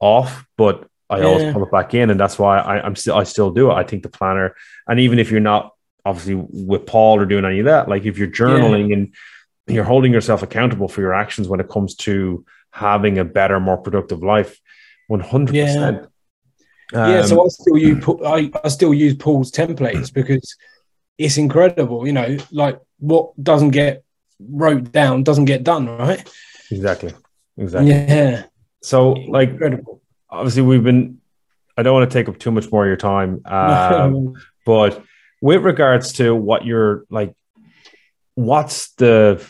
[0.00, 1.52] off but I always Yeah.
[1.52, 3.74] pull it back in, and that's why I, I'm still I still do it.
[3.74, 4.54] I think the planner,
[4.88, 5.74] and even if you're not
[6.06, 9.14] obviously with Paul or doing any of that, like if you're journaling and
[9.66, 13.76] you're holding yourself accountable for your actions when it comes to having a better, more
[13.78, 14.58] productive life,
[15.08, 16.06] one hundred percent.
[16.92, 17.20] yeah.
[17.20, 20.56] Um, So I still use I, I still use Paul's templates because
[21.18, 22.06] it's incredible.
[22.06, 24.02] You know, like what doesn't get
[24.40, 26.28] wrote down doesn't get done, right?
[26.70, 27.12] exactly,
[27.56, 27.90] exactly.
[27.92, 28.44] Yeah,
[28.82, 30.00] So like incredible.
[30.28, 31.18] obviously we've been.
[31.76, 33.40] I don't want to take up too much more of your time.
[33.46, 34.34] Um,
[34.66, 35.02] but
[35.40, 37.34] with regards to what you're like
[38.34, 39.44] what's the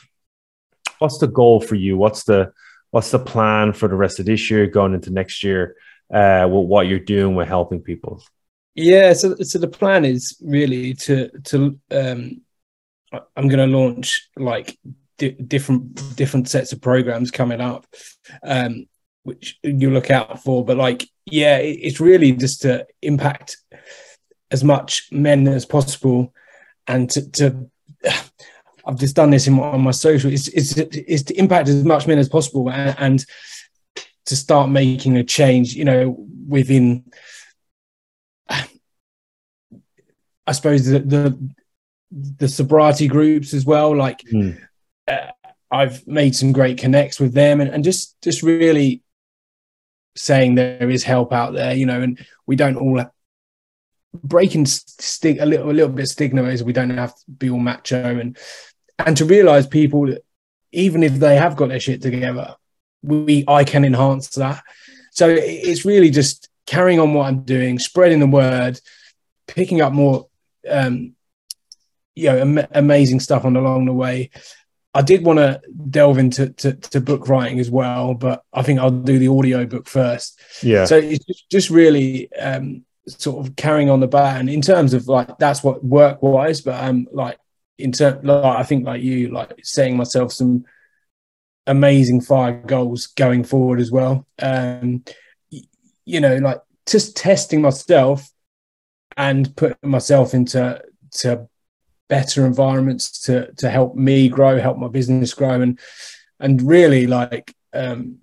[0.99, 2.53] what's the goal for you what's the
[2.93, 5.75] what's the plan for the rest of this year going into next year
[6.15, 8.23] uh with what you're doing with helping people
[8.75, 12.41] Yeah, so so the plan is really to to um
[13.37, 14.79] I'm going to launch like
[15.19, 17.87] di- different different sets of programs coming up,
[18.43, 18.87] um,
[19.25, 20.65] which you look out for.
[20.65, 23.59] But like, yeah, it, it's really just to impact
[24.51, 26.33] as much men as possible,
[26.87, 27.31] and to.
[27.31, 27.69] to
[28.87, 30.33] I've just done this in on my social.
[30.33, 33.27] It's, it's it's to impact as much men as possible, and, and
[34.27, 35.75] to start making a change.
[35.75, 36.17] You know,
[36.49, 37.05] within
[38.49, 38.67] I
[40.53, 41.51] suppose the the,
[42.11, 43.97] the sobriety groups as well.
[43.97, 44.51] Like Hmm.
[45.09, 45.31] uh,
[45.71, 49.03] I've made some great connects with them, and, and just just really
[50.15, 53.03] saying there is help out there, you know, and we don't all
[54.15, 57.49] breaking stick a little a little bit of stigma is we don't have to be
[57.49, 58.37] all macho and
[59.07, 60.17] and to realize people
[60.73, 62.57] even if they have got their shit together,
[63.03, 64.63] we I can enhance that.
[65.11, 68.81] So it's really just carrying on what I'm doing, spreading the word,
[69.47, 70.29] picking up more,
[70.69, 71.15] um,
[72.15, 74.31] you know, am- amazing stuff on along the way.
[74.95, 78.79] I did want to delve into to, to book writing as well, but I think
[78.79, 80.41] I'll do the audio book first.
[80.63, 80.85] Yeah.
[80.87, 85.09] So it's just- just really um, sort of carrying on the baton in terms of
[85.09, 87.39] like that's what work wise, but um, like
[87.83, 90.65] in terms, like I think like you, like setting myself some
[91.67, 94.27] amazing fire goals going forward as well.
[94.41, 95.05] Um,
[96.05, 98.31] you know, like just testing myself
[99.17, 101.49] and putting myself into to
[102.09, 105.79] better environments to to help me grow, help my business grow, and
[106.41, 108.19] and really like um,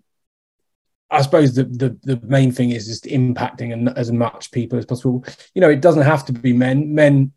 [1.12, 4.86] I suppose the, the the main thing is just impacting and as much people as
[4.86, 5.26] possible.
[5.54, 6.94] You know, it doesn't have to be men.
[6.94, 7.32] Men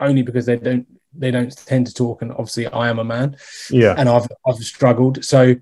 [0.00, 0.86] only because they don't
[1.18, 3.36] they don't tend to talk, and obviously I am a man
[3.70, 3.94] yeah.
[3.96, 5.24] and I've I've struggled.
[5.24, 5.56] So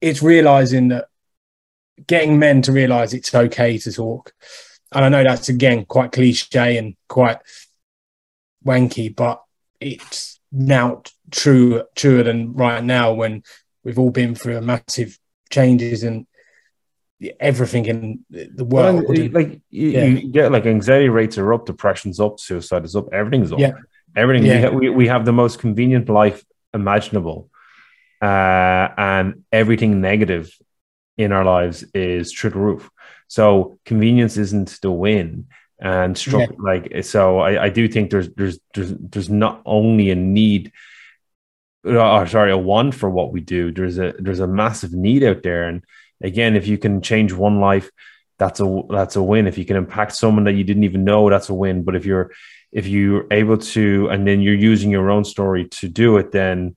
[0.00, 1.06] it's realizing that
[2.06, 4.32] getting men to realize it's okay to talk.
[4.92, 7.38] And I know that's again quite cliche and quite
[8.64, 9.42] wanky, but
[9.80, 13.42] it's now true truer than right now when
[13.84, 15.18] we've all been through a massive
[15.50, 16.26] changes and
[17.40, 19.04] everything in the world.
[19.04, 20.04] and, like you, Yeah.
[20.04, 23.58] you get like anxiety rates are up, depression's up, suicide is up, everything's up.
[23.58, 23.72] Yeah.
[24.16, 24.46] Everything.
[24.46, 24.70] Yeah.
[24.70, 27.50] We, we, have the most convenient life imaginable.
[28.20, 30.50] Uh, and everything negative
[31.18, 32.90] in our lives is through the roof.
[33.28, 35.48] So convenience isn't the win.
[35.78, 40.14] And struck like so I, I do think there's there's there's there's not only a
[40.14, 40.72] need
[41.84, 43.70] or sorry, a want for what we do.
[43.70, 45.68] There's a there's a massive need out there.
[45.68, 45.84] And
[46.22, 47.90] again, if you can change one life,
[48.38, 49.46] that's a that's a win.
[49.46, 51.82] If you can impact someone that you didn't even know, that's a win.
[51.82, 52.32] But if you're
[52.76, 56.76] if you're able to, and then you're using your own story to do it, then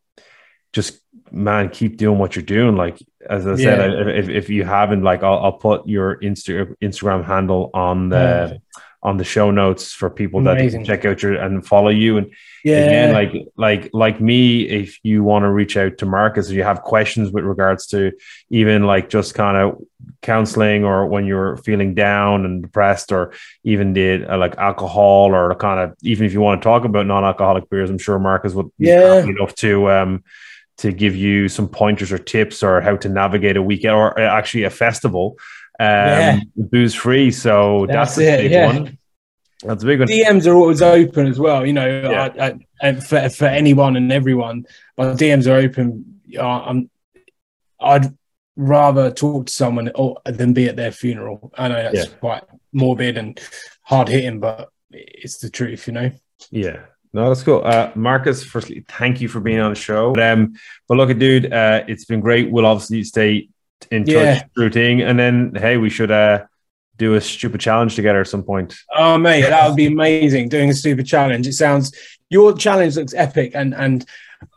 [0.71, 0.91] just
[1.29, 2.75] man, keep doing what you're doing.
[2.77, 2.97] Like
[3.29, 4.13] as I said, Yeah.
[4.21, 8.61] if, if you haven't, like I'll, I'll put your Insta, Instagram handle on the
[9.01, 10.81] on the show notes for people that Amazing.
[10.81, 12.17] can check out your and follow you.
[12.17, 12.31] And
[12.65, 16.55] yeah, again, like like like me, if you want to reach out to Marcus, if
[16.55, 18.11] you have questions with regards to
[18.49, 19.81] even like just kind of
[20.21, 23.31] counseling, or when you're feeling down and depressed, or
[23.63, 27.05] even the uh, like alcohol, or kind of even if you want to talk about
[27.05, 29.15] non-alcoholic beers, I'm sure Marcus would be Yeah.
[29.15, 30.23] happy enough to um
[30.79, 34.23] to give you some pointers or tips or how to navigate a weekend or uh,
[34.23, 35.37] actually a festival
[35.79, 36.39] um Yeah.
[36.55, 38.65] booze free so that's, That's a it, big yeah.
[38.67, 38.97] one
[39.63, 41.65] that's a big one DMs are always open as well.
[41.65, 42.29] You know, Yeah.
[42.39, 44.65] I, I, and for for anyone and everyone,
[44.97, 46.21] my DMs are open.
[46.39, 46.89] I'm,
[47.77, 48.05] I'd
[48.55, 49.91] rather talk to someone
[50.25, 51.51] than be at their funeral.
[51.57, 52.15] I know that's Yeah.
[52.21, 53.37] quite morbid and
[53.81, 55.87] hard hitting, but it's the truth.
[55.87, 56.11] You know.
[56.51, 56.79] Yeah.
[57.11, 57.61] No, that's cool.
[57.65, 60.13] Uh, Marcus, firstly, thank you for being on the show.
[60.13, 60.53] But, um,
[60.87, 62.49] but look, dude, uh, it's been great.
[62.49, 63.49] We'll obviously stay
[63.91, 64.43] in touch Yeah.
[64.55, 65.01] through thing.
[65.01, 66.45] And then, hey, we should uh,
[66.97, 68.75] do a stupid challenge together at some point.
[68.95, 70.49] Oh mate, that would be amazing.
[70.49, 71.47] Doing a stupid challenge.
[71.47, 71.91] It sounds
[72.29, 74.05] your challenge looks epic, and and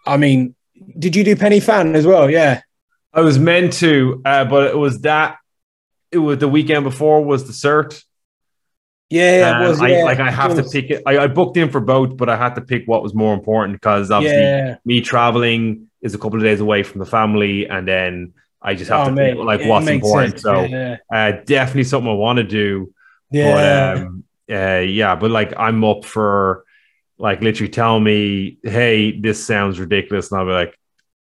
[0.06, 0.54] I mean,
[0.98, 2.28] did you do Pen y Fan as well?
[2.30, 2.60] Yeah.
[3.14, 5.36] I was meant to, uh, but it was that.
[6.10, 8.02] It was the weekend before was the cert.
[9.10, 9.80] Yeah, yeah, it Um, was.
[9.82, 11.02] I, yeah, like I have to pick it.
[11.06, 13.74] I, I booked in for both, but I had to pick what was more important
[13.80, 14.76] because obviously Yeah.
[14.86, 18.32] me traveling is a couple of days away from the family, and then
[18.62, 20.30] I just have Oh, to mate, pick like it what's important.
[20.32, 20.42] sense.
[20.42, 22.92] So yeah, uh, definitely something I want to do.
[23.30, 23.94] yeah.
[23.94, 26.64] But um, uh, yeah, but like I'm up for
[27.18, 30.78] like literally tell me, hey, this sounds ridiculous, and I'll be like,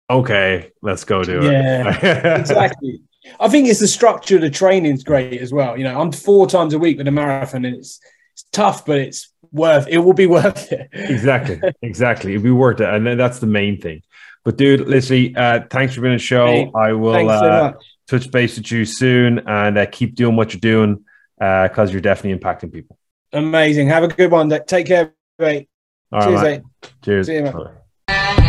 [0.08, 1.52] okay, let's go do it.
[1.52, 3.02] Yeah, exactly.
[3.38, 5.76] I think it's the structure of the training's great as well.
[5.76, 8.00] You know, I'm four times a week with a marathon, and it's
[8.32, 9.86] it's tough, but it's worth.
[9.88, 10.88] It will be worth it.
[10.92, 12.32] exactly, exactly.
[12.32, 14.02] It'd be worth it, and then that's the main thing.
[14.44, 16.46] But dude, literally, uh, thanks for being on the show.
[16.46, 17.72] Hey, I will Thanks so uh,
[18.08, 21.04] touch base with you soon, and uh, keep doing what you're doing
[21.38, 22.98] because you're definitely impacting people.
[23.32, 23.88] Amazing.
[23.88, 24.48] Have a good one.
[24.66, 25.68] Take care, mate.
[26.12, 26.62] All Cheers, right, mate.
[26.82, 26.92] mate.
[27.04, 27.26] Cheers.
[27.26, 27.54] See you, mate.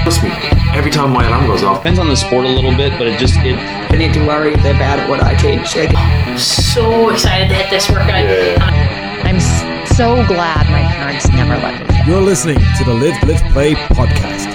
[0.04, 0.32] Trust me,
[0.74, 3.20] every time my alarm goes off, depends on the sport a little bit, but it
[3.20, 5.76] just it I need to worry if they're bad at what I teach.
[5.76, 8.26] Like, So excited to hit this workout.
[9.28, 9.40] I'm
[9.86, 12.12] so glad my parents never let me.
[12.12, 14.51] You're listening to the Live, Live, Play podcast.